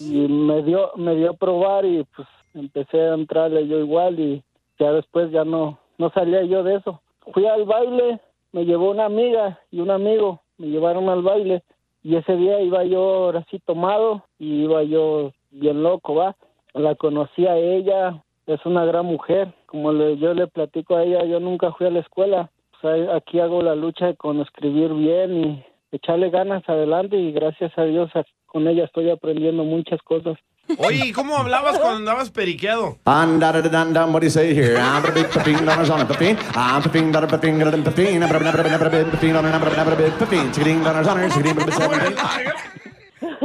[0.00, 4.42] Y me dio, me dio a probar y pues empecé a entrarle yo igual y
[4.78, 7.00] ya después ya no, no salía yo de eso.
[7.32, 8.20] Fui al baile,
[8.52, 11.62] me llevó una amiga y un amigo, me llevaron al baile
[12.02, 16.36] y ese día iba yo ahora sí tomado y iba yo bien loco, va.
[16.74, 21.24] La conocí a ella, es una gran mujer, como le, yo le platico a ella,
[21.24, 25.36] yo nunca fui a la escuela, o sea, aquí hago la lucha con escribir bien
[25.44, 30.36] y echarle ganas adelante y gracias a Dios a- con ella estoy aprendiendo muchas cosas.
[30.78, 32.96] Oye, ¿y cómo hablabas cuando andabas periqueado?
[33.04, 34.78] What do you say here?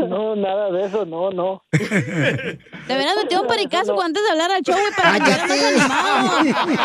[0.08, 1.64] No, nada de eso, no, no.
[1.72, 6.40] Te hubieras metido un pericazo antes de hablar al show, güey, para que estuvieras más
[6.40, 6.80] animado.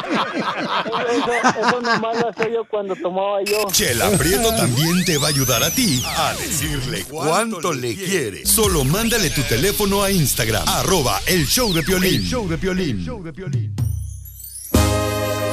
[1.11, 3.67] Eso, eso nomás lo hacía yo cuando tomaba yo.
[3.71, 8.45] Chela Prieto también te va a ayudar a ti a decirle cuánto le quiere.
[8.47, 12.15] Solo mándale tu teléfono a Instagram, arroba el show de Piolín.
[12.15, 13.75] El show de Piolín.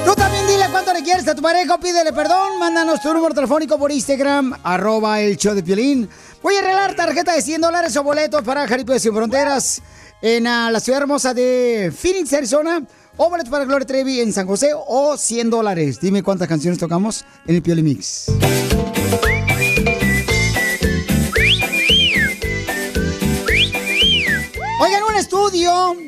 [0.04, 2.58] Tú también dile cuánto le quieres a tu pareja pídele perdón.
[2.60, 6.10] Mándanos tu número telefónico por Instagram, arroba el show de Piolín.
[6.42, 9.82] Voy a regalar tarjeta de 100 dólares o boletos para Jaripeo Sin Fronteras
[10.22, 12.84] en ah, la ciudad hermosa de Phoenix, Arizona.
[13.18, 16.00] O boletos para Gloria Trevi en San José o 100 dólares.
[16.00, 18.32] Dime cuántas canciones tocamos en el Piolín Mix.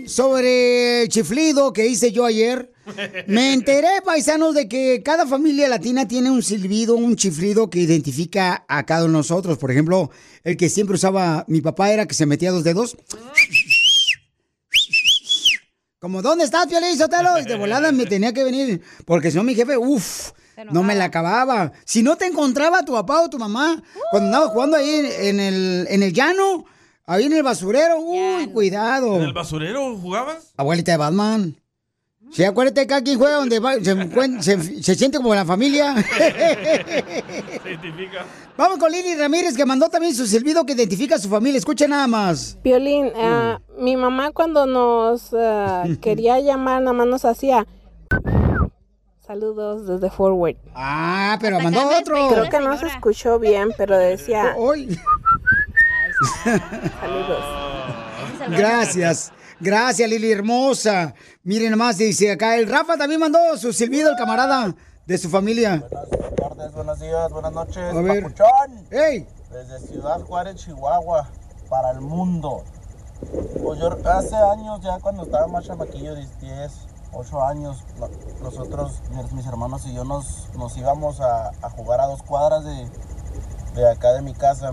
[0.06, 2.72] Sobre el chiflido que hice yo ayer.
[3.28, 8.66] Me enteré, paisanos, de que cada familia latina tiene un silbido, un chiflido que identifica
[8.68, 9.58] a cada uno de nosotros.
[9.58, 10.12] Por ejemplo,
[10.44, 12.98] el que siempre usaba mi papá era que se metía dos dedos.
[16.00, 17.40] Como, ¿dónde estás, Piolín Sotelo?
[17.40, 18.82] Y de volada me tenía que venir.
[19.06, 20.32] Porque si no, mi jefe, uff,
[20.72, 21.72] no me la acababa.
[21.86, 23.82] Si no te encontraba tu papá o tu mamá,
[24.12, 26.66] cuando andaba jugando ahí en, en el, en el llano,
[27.06, 29.16] ahí en el basurero, uy, cuidado.
[29.18, 30.54] ¿En el basurero jugabas?
[30.58, 31.56] Abuelita de Batman.
[32.32, 35.94] Sí, acuérdate que quien juega donde va- se, se- se siente como la familia.
[36.04, 38.26] Se identifica.
[38.58, 41.60] Vamos con Lili Ramírez, que mandó también su silbido que identifica a su familia.
[41.60, 42.58] Escuche nada más.
[42.64, 47.68] Violín, ah, mi mamá cuando nos ah, quería llamar, nada más nos hacía
[49.26, 50.56] saludos desde Forward.
[50.76, 52.16] Ah, pero mandó otro.
[52.30, 54.98] Creo que no se escuchó bien, pero decía Hoy.
[57.00, 57.44] Saludos.
[58.50, 59.32] Gracias.
[59.60, 61.14] Gracias, Lili hermosa.
[61.44, 65.84] Miren nomás, dice acá, el Rafa también mandó su silbido, el camarada de su familia.
[66.74, 67.78] buenos días, buenas noches.
[67.78, 68.24] A ver.
[68.24, 68.86] Papuchón.
[68.92, 69.26] ¡Ey!
[69.52, 71.30] Desde Ciudad Juárez, Chihuahua,
[71.70, 72.64] para el mundo.
[73.64, 76.28] Pues yo hace años, ya cuando estaba más chamaquillo, 10,
[77.14, 78.10] 8 años, no-
[78.42, 82.66] nosotros, mis, mis hermanos y yo nos, nos íbamos a, a jugar a dos cuadras
[82.66, 82.90] de,
[83.74, 84.72] de acá de mi casa.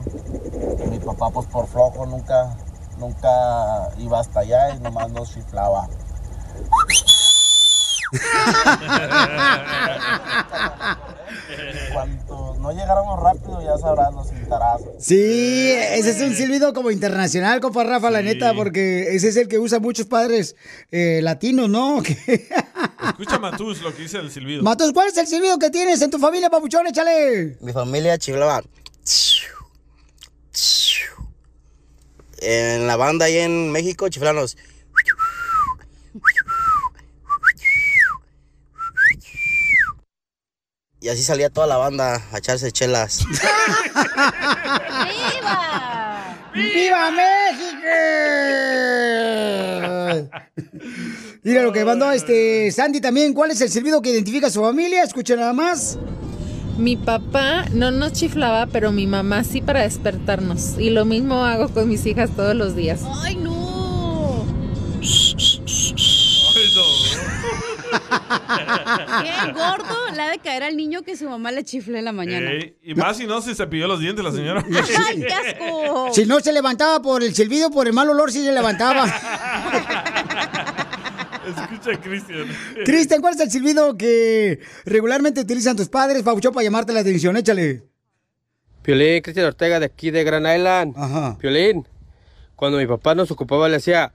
[0.90, 2.56] Mi papá, pues por flojo, nunca,
[2.98, 5.88] nunca iba hasta allá y nomás nos chiflaba.
[11.92, 14.88] Cuando no llegáramos rápido, ya sabrás los cintarazos.
[14.98, 19.46] Sí, ese es un silbido como internacional, compa Rafa, la neta, porque ese es el
[19.48, 20.56] que usan muchos padres
[20.90, 22.02] eh, latinos, ¿no?
[23.08, 24.62] Escucha Matus lo que dice el silbido.
[24.62, 26.86] Matos, ¿cuál es el silbido que tienes en tu familia, papuchón?
[26.86, 27.56] Échale.
[27.60, 28.62] Mi familia chiflaba.
[32.42, 34.56] En la banda ahí en México chiflanos.
[41.02, 43.24] Y así salía toda la banda a echarse chelas.
[45.40, 46.36] ¡Viva!
[46.54, 47.80] ¡Viva México!
[51.42, 53.32] Mira lo que mandó este Sandy también.
[53.32, 55.02] ¿Cuál es el silbido que identifica a su familia?
[55.02, 55.98] Escucha nada más.
[56.80, 60.78] Mi papá no nos chiflaba, pero mi mamá sí para despertarnos.
[60.78, 63.02] Y lo mismo hago con mis hijas todos los días.
[63.22, 64.46] ¡Ay, no!
[69.22, 72.12] Qué gordo le ha de caer al niño que su mamá le chifle en la
[72.12, 72.50] mañana.
[72.50, 74.64] Ey, y más si no se cepilló los dientes la señora.
[75.06, 76.08] ¡Ay, qué asco!
[76.12, 79.06] Si no se levantaba por el silbido, por el mal olor, sí se levantaba.
[81.50, 82.48] Escucha, Cristian.
[82.84, 87.36] Cristian, ¿cuál es el silbido que regularmente utilizan tus padres, Pabuchón, para llamarte la atención?
[87.36, 87.84] Échale.
[88.82, 90.94] Piolín, Cristian Ortega de aquí de Gran Island.
[90.96, 91.36] Ajá.
[91.38, 91.86] Piolín,
[92.56, 94.12] cuando mi papá nos ocupaba le hacía...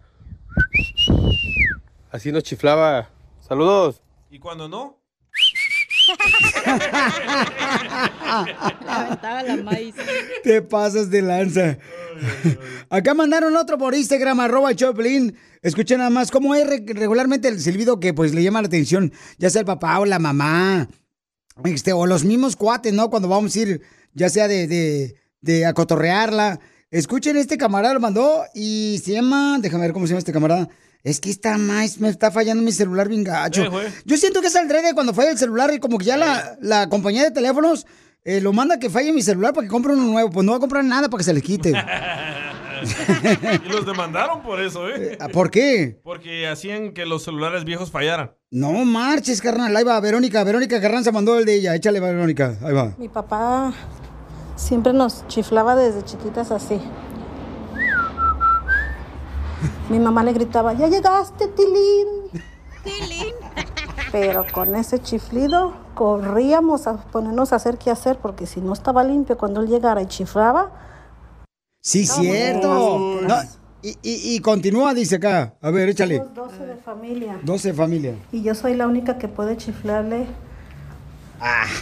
[2.12, 3.10] Así nos chiflaba.
[3.42, 4.02] Saludos.
[4.30, 4.98] ¿Y cuando no?
[10.44, 11.78] Te pasas de lanza.
[12.90, 15.36] Acá mandaron otro por Instagram, arroba Choplin.
[15.62, 19.12] Escuchen nada más cómo es re- regularmente el silbido que pues le llama la atención,
[19.38, 20.88] ya sea el papá o la mamá,
[21.64, 23.10] este, o los mismos cuates, ¿no?
[23.10, 23.82] Cuando vamos a ir,
[24.14, 26.60] ya sea de, de, de a cotorrearla.
[26.92, 30.70] Escuchen, este camarada lo mandó y se llama, déjame ver cómo se llama este camarada.
[31.06, 33.62] Es que está más, me está fallando mi celular bien gacho.
[33.62, 33.94] Eh.
[34.06, 36.58] Yo siento que es al de cuando falla el celular y como que ya la,
[36.62, 37.86] la compañía de teléfonos
[38.24, 40.32] eh, lo manda que falle mi celular para que compre uno nuevo.
[40.32, 41.70] Pues no va a comprar nada para que se le quite.
[43.66, 45.16] y los demandaron por eso, ¿eh?
[45.32, 46.00] ¿Por qué?
[46.04, 48.32] Porque hacían que los celulares viejos fallaran.
[48.50, 49.76] No marches, carnal.
[49.76, 50.44] Ahí va, Verónica.
[50.44, 51.76] Verónica Carranza mandó el de ella.
[51.76, 52.58] Échale, Verónica.
[52.64, 52.96] Ahí va.
[52.98, 53.72] Mi papá
[54.56, 56.82] siempre nos chiflaba desde chiquitas así.
[59.90, 62.44] Mi mamá le gritaba, ya llegaste, Tilín.
[62.84, 63.34] Tilín.
[64.12, 69.04] Pero con ese chiflido corríamos a ponernos a hacer qué hacer porque si no estaba
[69.04, 70.72] limpio cuando él llegara y chiflaba,
[71.82, 73.20] Sí, cierto.
[73.28, 73.36] No,
[73.84, 75.54] y, y- y continúa, dice acá.
[75.62, 76.18] A ver, échale.
[76.18, 77.40] somos 12 de familia.
[77.44, 78.16] 12 familia.
[78.32, 80.26] Y yo soy la única que puede chiflarle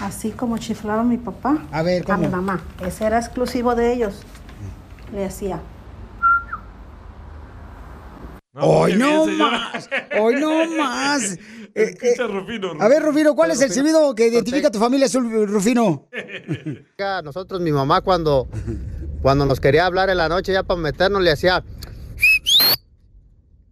[0.01, 2.61] así como chiflaba mi papá A ver, a mi mamá.
[2.85, 4.21] Ese era exclusivo de ellos.
[5.13, 5.61] Le hacía.
[8.55, 9.89] Hoy no más.
[10.19, 11.33] Hoy no más.
[11.75, 12.15] Eh, eh,
[12.79, 16.07] a ver, Rufino, ¿cuál es el silbido que identifica a tu familia azul, Rufino?
[17.23, 18.47] Nosotros, mi mamá, cuando,
[19.23, 21.63] cuando nos quería hablar en la noche ya para meternos, le hacía.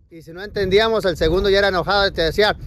[0.09, 2.57] Y si no entendíamos, el segundo ya era enojada y te decía.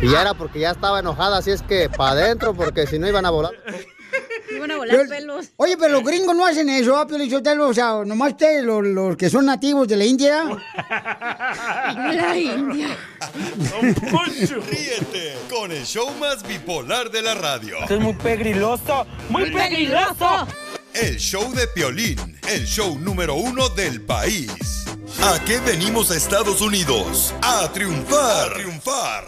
[0.00, 3.08] Y ya era porque ya estaba enojada, así es que para adentro, porque si no
[3.08, 3.52] iban a volar.
[4.56, 5.46] Iban a volar Pero- pelos.
[5.56, 7.68] Oye, pero los gringos no hacen eso, ¿ah, Pio Lichotelo?
[7.68, 10.44] O sea, nomás ustedes, los, los que son nativos de la India.
[12.12, 12.96] La India.
[14.70, 17.76] Ríete con el show más bipolar de la radio.
[17.88, 20.46] es muy pegriloso, muy pegriloso.
[20.94, 24.84] El show de Piolín, el show número uno del país.
[25.22, 27.34] ¿A qué venimos a Estados Unidos?
[27.42, 28.50] A triunfar.
[28.50, 29.24] A triunfar.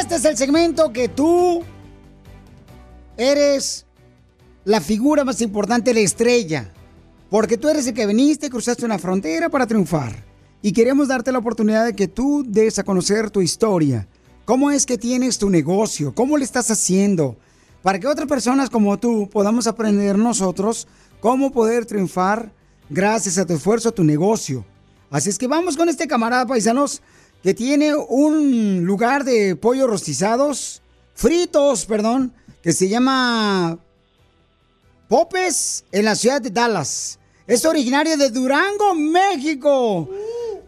[0.00, 1.64] Este es el segmento que tú
[3.16, 3.86] eres
[4.64, 6.72] la figura más importante, la estrella.
[7.30, 10.24] Porque tú eres el que viniste, cruzaste una frontera para triunfar.
[10.62, 14.08] Y queremos darte la oportunidad de que tú des a conocer tu historia.
[14.44, 16.14] ¿Cómo es que tienes tu negocio?
[16.14, 17.36] ¿Cómo le estás haciendo?
[17.82, 20.86] Para que otras personas como tú podamos aprender nosotros
[21.20, 22.52] cómo poder triunfar
[22.88, 24.64] gracias a tu esfuerzo, a tu negocio.
[25.10, 27.02] Así es que vamos con este camarada paisanos
[27.42, 30.82] que tiene un lugar de pollo rostizados,
[31.14, 32.32] fritos, perdón,
[32.66, 33.78] que se llama
[35.06, 37.16] Popes en la ciudad de Dallas.
[37.46, 40.10] Es originario de Durango, México.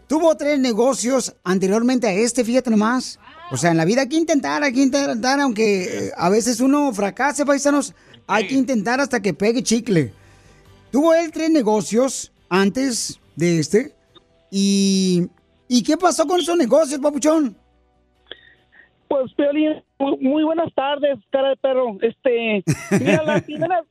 [0.07, 3.19] Tuvo tres negocios anteriormente a este, fíjate nomás.
[3.51, 6.61] O sea, en la vida hay que intentar, hay que intentar, aunque eh, a veces
[6.61, 7.93] uno fracase, paisanos,
[8.27, 10.13] hay que intentar hasta que pegue chicle.
[10.93, 13.93] Tuvo él tres negocios antes de este.
[14.49, 15.27] ¿Y,
[15.67, 17.57] ¿y qué pasó con esos negocios, papuchón?
[19.09, 21.97] Pues, Piolín, muy, muy buenas tardes, cara de perro.
[22.01, 22.63] Este,
[22.99, 23.85] mira, las primeras,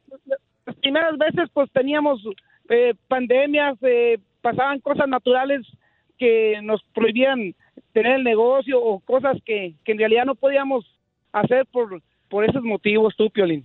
[0.67, 2.21] las primeras veces, pues teníamos
[2.69, 5.67] eh, pandemias, eh, pasaban cosas naturales
[6.19, 7.55] que nos prohibían
[7.93, 10.85] tener el negocio o cosas que, que en realidad no podíamos
[11.33, 13.65] hacer por, por esos motivos, tú, Piolín.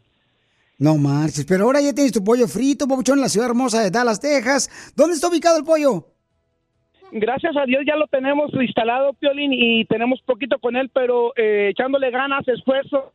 [0.78, 3.92] No marches, pero ahora ya tienes tu pollo frito, papuchón, en la ciudad hermosa de
[3.92, 4.94] Dallas, Texas.
[4.96, 6.13] ¿Dónde está ubicado el pollo?
[7.16, 11.70] Gracias a Dios ya lo tenemos instalado, Piolín, y tenemos poquito con él, pero eh,
[11.72, 13.14] echándole ganas, esfuerzo,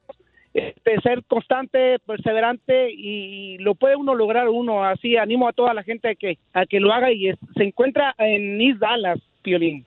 [0.55, 4.85] este, ser constante, perseverante, y lo puede uno lograr uno.
[4.85, 7.65] Así animo a toda la gente a que, a que lo haga y es- se
[7.65, 9.85] encuentra en East Dallas, Piolín.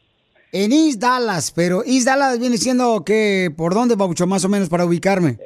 [0.51, 4.67] En East Dallas, pero East Dallas viene siendo que, ¿por dónde, papuchón, más o menos,
[4.67, 5.37] para ubicarme?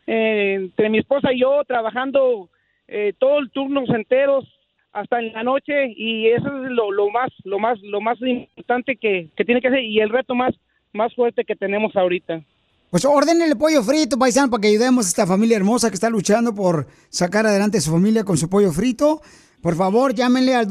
[0.08, 2.50] eh, entre mi esposa y yo trabajando
[2.88, 4.46] eh, todo el turnos enteros
[4.92, 8.96] hasta en la noche y eso es lo, lo más lo más lo más importante
[8.96, 10.54] que, que tiene que hacer y el reto más
[10.94, 12.44] más fuerte que tenemos ahorita.
[12.92, 16.54] Pues ordenenle pollo frito, paisano, para que ayudemos a esta familia hermosa que está luchando
[16.54, 19.22] por sacar adelante su familia con su pollo frito.
[19.64, 20.68] Por favor, llámenle al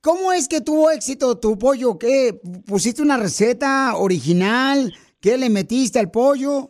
[0.01, 1.97] ¿cómo es que tuvo éxito tu pollo?
[1.99, 2.39] ¿Qué?
[2.65, 4.93] ¿Pusiste una receta original?
[5.21, 6.69] ¿Qué le metiste al pollo?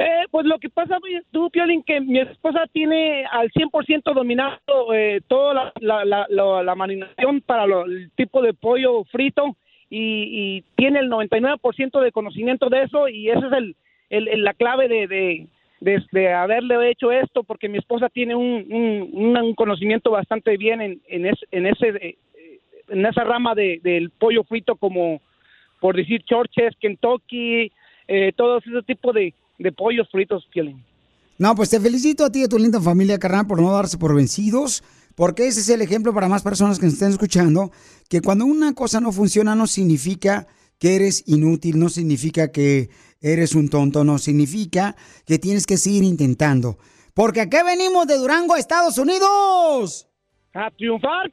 [0.00, 0.96] Eh, pues lo que pasa,
[1.32, 4.60] tú, Piolín, que mi esposa tiene al 100% dominado
[4.94, 5.72] eh, toda la,
[6.04, 9.56] la, la- la marinación para lo- el tipo de pollo frito
[9.90, 13.52] y, y tiene el 99% de conocimiento de eso y esa es
[14.10, 15.46] el, la clave de,
[15.80, 18.66] de, haberle hecho esto porque mi esposa tiene un,
[19.12, 22.16] un, conocimiento bastante bien en, en, es- en ese eh,
[22.88, 25.20] en esa rama de, del pollo frito como
[25.80, 27.70] por decir Churches, Kentucky,
[28.08, 29.32] eh, todo ese tipo de,
[29.76, 30.48] pollos fritos.
[31.38, 33.96] No, pues te felicito a ti y a tu linda familia, carnal, por no darse
[33.98, 34.82] por vencidos,
[35.18, 37.72] porque ese es el ejemplo para más personas que nos estén escuchando,
[38.08, 40.46] que cuando una cosa no funciona no significa
[40.78, 42.88] que eres inútil, no significa que
[43.20, 44.94] eres un tonto, no significa
[45.26, 46.78] que tienes que seguir intentando.
[47.14, 50.06] Porque aquí venimos de Durango a Estados Unidos.
[50.54, 51.32] A triunfar.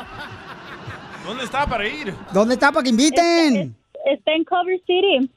[1.25, 2.15] ¿Dónde está para ir?
[2.33, 3.77] ¿Dónde está para que inviten?
[4.05, 5.31] Está en Cover City.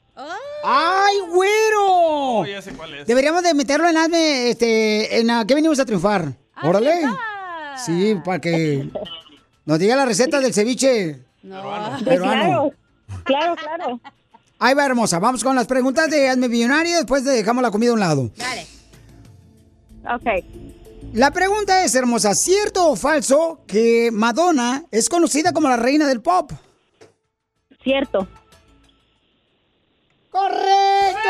[0.64, 1.78] ¡Ay, güero!
[1.86, 3.06] Oh, ya sé cuál es.
[3.06, 6.32] Deberíamos de meterlo en hazme, este, en a- ¿qué venimos a triunfar?
[6.62, 7.02] Órale.
[7.86, 8.88] Sí, para que
[9.64, 11.14] nos diga la receta del ceviche.
[11.42, 11.48] Sí,
[12.04, 12.70] Peruano.
[13.24, 14.00] Claro, claro, claro.
[14.58, 15.18] Ahí va, hermosa.
[15.18, 16.96] Vamos con las preguntas de Hazme Millonario.
[16.98, 18.30] Después dejamos la comida a un lado.
[18.36, 18.66] Dale.
[20.14, 20.44] Ok.
[21.12, 26.22] La pregunta es, hermosa, ¿cierto o falso que Madonna es conocida como la reina del
[26.22, 26.52] pop?
[27.82, 28.28] Cierto.
[30.30, 31.28] ¡Correcto!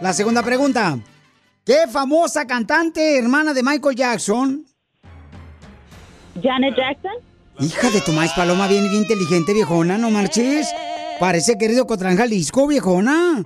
[0.00, 0.98] La segunda pregunta.
[1.62, 4.64] ¿Qué famosa cantante, hermana de Michael Jackson?
[6.42, 7.12] Janet Jackson.
[7.60, 10.74] Hija de tu maíz paloma, bien, bien inteligente, viejona, no marches.
[11.20, 13.42] Parece que eres de Ocotlán, Jalisco, viejona.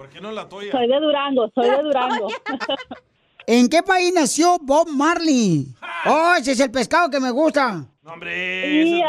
[0.70, 2.28] Soy de Durango, soy de Durango.
[3.48, 5.72] ¿En qué país nació Bob Marley?
[6.04, 7.86] Oh, ese es el pescado que me gusta.
[8.02, 9.02] No, hombre, es um.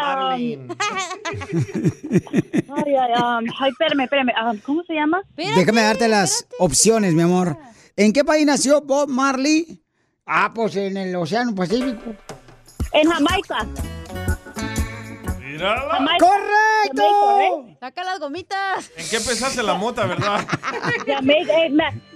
[2.78, 4.32] Ay, ay, um, ay, espérame, espérame.
[4.44, 5.22] um, ¿Cómo se llama?
[5.36, 7.58] Déjame darte las opciones, mi amor.
[7.96, 9.82] ¿En qué país nació Bob Marley?
[10.26, 12.14] Ah, pues en el Océano Pacífico.
[12.94, 13.66] En Jamaica.
[15.40, 15.90] Mírala.
[15.94, 16.26] Jamaica.
[16.26, 17.04] ¡Correcto!
[17.28, 17.78] Jamaica, ¿eh?
[17.80, 18.92] Saca las gomitas.
[18.98, 20.46] ¿En qué pensaste la mota, verdad?
[21.08, 21.70] Jamaica, eh,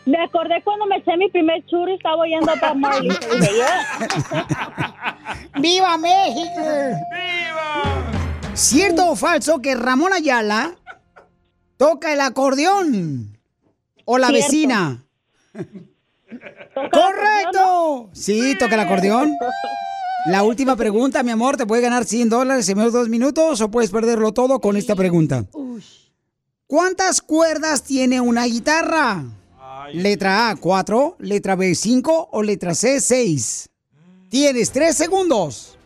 [0.06, 3.08] me, acordé cuando me eché mi primer churro y estaba oyendo a Bob Marley.
[3.08, 5.18] Y dije, yeah.
[5.60, 6.62] ¡Viva México!
[7.12, 8.12] ¡Viva!
[8.54, 10.76] ¿Cierto o falso que Ramón Ayala
[11.78, 13.38] toca el acordeón?
[14.06, 14.46] ¿O la Cierto.
[14.46, 15.06] vecina?
[16.74, 18.10] ¡Correcto!
[18.14, 19.34] Sí, toca el acordeón.
[20.28, 23.60] La última pregunta, mi amor, te puede ganar 100 dólares en menos de dos minutos
[23.62, 25.46] o puedes perderlo todo con esta pregunta.
[26.68, 29.24] ¿Cuántas cuerdas tiene una guitarra?
[29.94, 33.70] Letra A, 4, letra B, 5 o letra C, 6.
[34.30, 35.78] Tienes 3 segundos.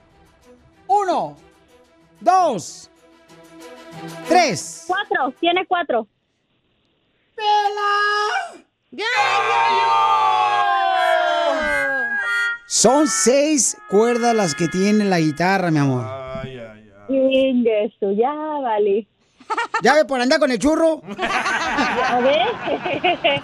[0.88, 1.38] 1,
[2.22, 2.91] 2,
[4.27, 4.84] 3.
[4.88, 6.07] Cuatro, tiene cuatro.
[12.68, 16.06] Son 6 cuerdas las que tiene la guitarra, mi amor.
[17.10, 19.07] Eso, ya vale.
[19.84, 21.02] ¿Ya ve por andar con el churro?
[21.18, 23.41] A ver.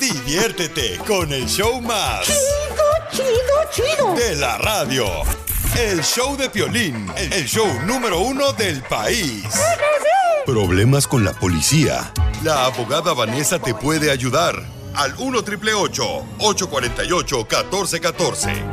[0.00, 2.26] Diviértete con el show más.
[2.26, 4.14] Chido, chido, chido.
[4.14, 5.06] De la radio.
[5.76, 9.44] El show de Piolín, el show número uno del país.
[10.46, 12.12] Problemas con la policía.
[12.42, 14.54] La abogada Vanessa te puede ayudar.
[14.94, 18.64] Al 1 triple 848 1414.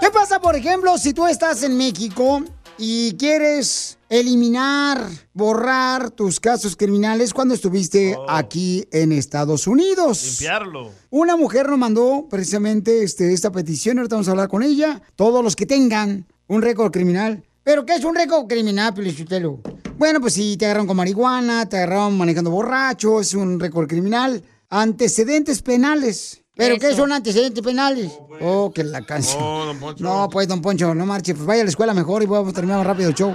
[0.00, 2.42] ¿Qué pasa, por ejemplo, si tú estás en México
[2.78, 10.22] y quieres eliminar, borrar tus casos criminales cuando estuviste aquí en Estados Unidos?
[10.24, 10.90] Limpiarlo.
[11.10, 15.02] Una mujer nos mandó precisamente este, esta petición, ahorita vamos a hablar con ella.
[15.16, 17.42] Todos los que tengan un récord criminal.
[17.64, 19.60] ¿Pero qué es un récord criminal, Pelichutelo?
[19.98, 24.44] Bueno, pues si te agarraron con marihuana, te agarraron manejando borracho, es un récord criminal.
[24.70, 26.40] Antecedentes penales.
[26.56, 28.12] ¿Pero qué son antecedentes penales?
[28.40, 29.42] Oh, que la canción.
[29.42, 30.04] Oh, don Poncho.
[30.04, 31.34] No, pues, don Poncho, no marche.
[31.34, 33.34] Pues vaya a la escuela mejor y vamos a terminar más rápido el show.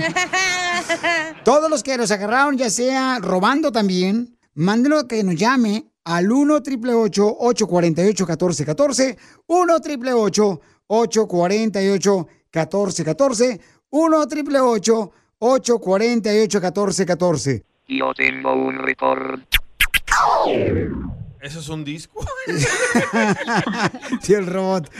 [1.44, 6.54] Todos los que nos agarraron, ya sea robando también, mándenlo que nos llame al 1
[6.54, 13.60] 888 848 1414 1 888 848 1414
[13.90, 19.40] 1 888 848 1414 Yo tengo un récord.
[21.40, 22.24] ¿Eso es un disco?
[24.20, 24.90] sí, el robot.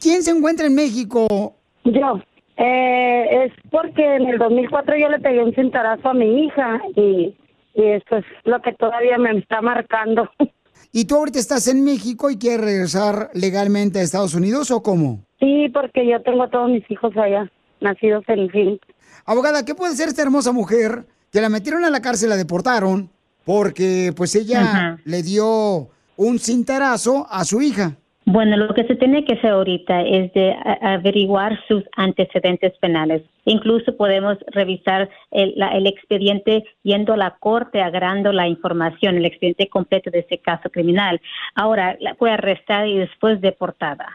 [0.00, 1.54] ¿Quién se encuentra en México?
[1.84, 2.20] Yo.
[2.58, 7.36] Eh, es porque en el 2004 yo le pegué un cintarazo a mi hija y,
[7.74, 10.28] y esto es lo que todavía me está marcando.
[10.92, 15.24] ¿Y tú ahorita estás en México y quieres regresar legalmente a Estados Unidos o cómo?
[15.38, 18.80] Sí, porque yo tengo a todos mis hijos allá, nacidos en fin.
[19.24, 23.10] Abogada, ¿qué puede ser esta hermosa mujer que la metieron a la cárcel, la deportaron,
[23.44, 27.96] porque pues ella le dio un cintarazo a su hija?
[28.30, 33.22] Bueno, lo que se tiene que hacer ahorita es de averiguar sus antecedentes penales.
[33.46, 39.24] Incluso podemos revisar el, la- el expediente yendo a la corte, agarrando la información, el
[39.24, 41.22] expediente completo de ese caso criminal.
[41.54, 44.06] Ahora, la fue arrestada y después deportada.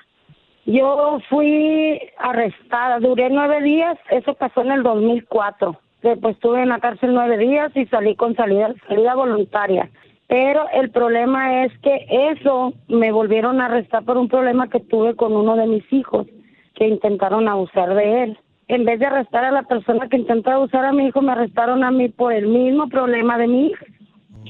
[0.68, 5.76] Yo fui arrestada, duré nueve días, eso pasó en el 2004.
[6.04, 9.90] Después estuve en la cárcel nueve días y salí con salida voluntaria.
[10.28, 15.16] Pero el problema es que eso me volvieron a arrestar por un problema que tuve
[15.16, 16.28] con uno de mis hijos,
[16.76, 18.38] que intentaron abusar de él.
[18.68, 21.84] En vez de arrestar a la persona que intentó abusar a mi hijo, me arrestaron
[21.84, 23.86] a mí por el mismo problema de mi hija,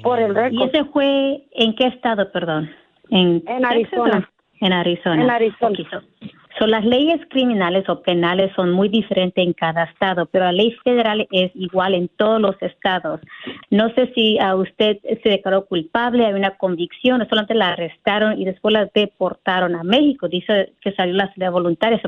[0.04, 0.70] por el ¿Y récord.
[0.70, 2.70] ese fue en qué estado, perdón?
[3.10, 4.30] En, Arizona.
[4.62, 5.24] En Arizona.
[5.24, 5.78] En Arizona.
[5.80, 6.28] Ok, so-
[6.58, 10.72] so las leyes criminales o penales son muy diferentes en cada estado, pero la ley
[10.84, 13.22] federal es igual en todos los estados.
[13.70, 18.46] No sé si a usted se declaró culpable, hay una convicción, solamente la arrestaron y
[18.46, 20.28] después la deportaron a México.
[20.28, 22.02] Dice que salió la salida voluntaria.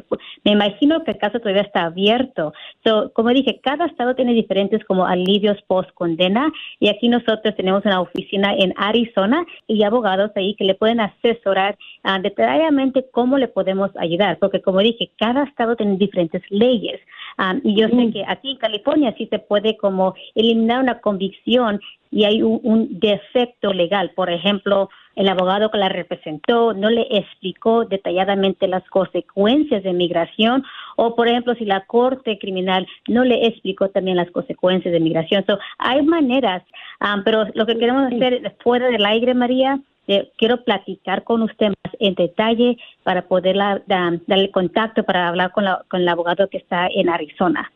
[0.43, 2.53] Me imagino que el caso todavía está abierto.
[2.84, 7.85] So, como dije, cada estado tiene diferentes como alivios post condena y aquí nosotros tenemos
[7.85, 13.47] una oficina en Arizona y abogados ahí que le pueden asesorar ah, detalladamente cómo le
[13.47, 16.99] podemos ayudar, porque como dije, cada estado tiene diferentes leyes
[17.37, 21.81] Ah, y yo sé que aquí en California sí se puede como eliminar una convicción
[22.09, 24.11] y hay un, un defecto legal.
[24.15, 30.63] Por ejemplo, el abogado que la representó no le explicó detalladamente las consecuencias de migración
[30.95, 35.43] o, por ejemplo, si la corte criminal no le explicó también las consecuencias de migración.
[35.45, 36.63] So, hay maneras,
[37.01, 41.68] ah, pero lo que queremos hacer fuera del aire, María, eh, quiero platicar con usted
[41.69, 43.56] más en detalle para poder
[43.88, 47.72] darle contacto para hablar con, la- con el abogado que está en Arizona.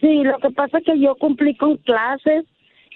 [0.00, 2.44] Sí, lo que pasa es que yo cumplí con clases,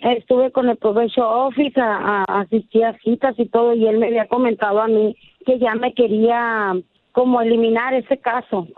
[0.03, 1.81] estuve con el Probation Office,
[2.28, 5.16] asistí a citas y todo, y él me había comentado a mí
[5.47, 6.74] que ya me quería
[7.12, 8.69] como eliminar ese caso.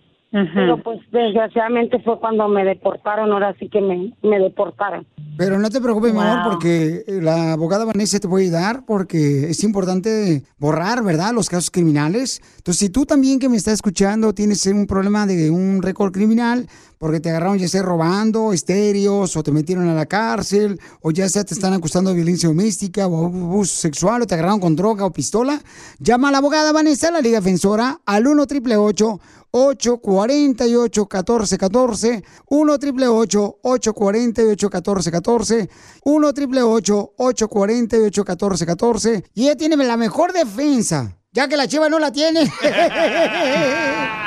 [0.54, 5.06] Pero pues desgraciadamente fue cuando me deportaron, ahora sí que me, me deportaron.
[5.38, 6.50] Pero no te preocupes, mi amor, Wow.
[6.50, 12.40] porque la abogada Vanessa te puede ayudar porque es importante borrar, ¿verdad?, los casos criminales.
[12.56, 16.66] Entonces, si tú también que me estás escuchando tienes un problema de un récord criminal
[17.04, 21.28] porque te agarraron ya sea robando estéreos o te metieron a la cárcel o ya
[21.28, 25.04] sea te están acusando de violencia doméstica o abuso sexual o te agarraron con droga
[25.04, 25.62] o pistola,
[25.98, 29.20] llama a la abogada Vanessa, la Liga Defensora, al 1 888
[29.50, 35.68] 848 1414 1 888 848 1414
[36.04, 41.98] 1 888 848 1414 y ella tiene la mejor defensa, ya que la chiva no
[41.98, 42.50] la tiene.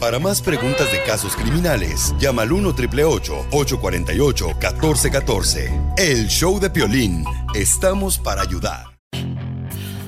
[0.00, 7.24] Para más preguntas de casos criminales, llama al 1 848 1414 El show de Piolín.
[7.54, 8.96] Estamos para ayudar.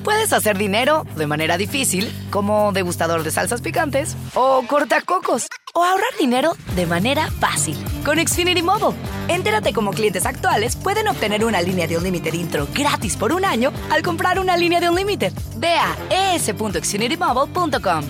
[0.03, 6.17] Puedes hacer dinero de manera difícil, como degustador de salsas picantes, o cortacocos, o ahorrar
[6.19, 8.97] dinero de manera fácil con Xfinity Mobile.
[9.27, 13.43] Entérate cómo clientes actuales pueden obtener una línea de un límite intro gratis por un
[13.43, 15.33] año al comprar una línea de un límite.
[15.57, 18.03] Ve a es.xfinitymobile.com.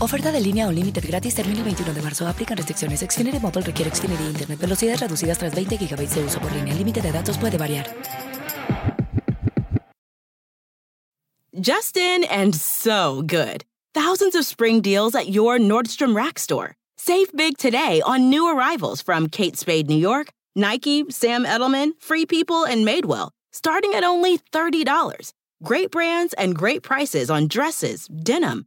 [0.00, 2.24] Oferta de línea o límite gratis termina el 21 de marzo.
[2.28, 3.00] Aplican restricciones.
[3.00, 4.60] Xfinity Mobile requiere Xfinity Internet.
[4.60, 6.72] Velocidades reducidas tras 20 GB de uso por línea.
[6.72, 7.86] El límite de datos puede variar.
[11.52, 13.64] Justin and so good.
[13.92, 16.76] Thousands of spring deals at your Nordstrom Rack store.
[16.96, 22.24] Save big today on new arrivals from Kate Spade New York, Nike, Sam Edelman, Free
[22.24, 25.32] People, and Madewell, starting at only $30.
[25.64, 28.66] Great brands and great prices on dresses, denim,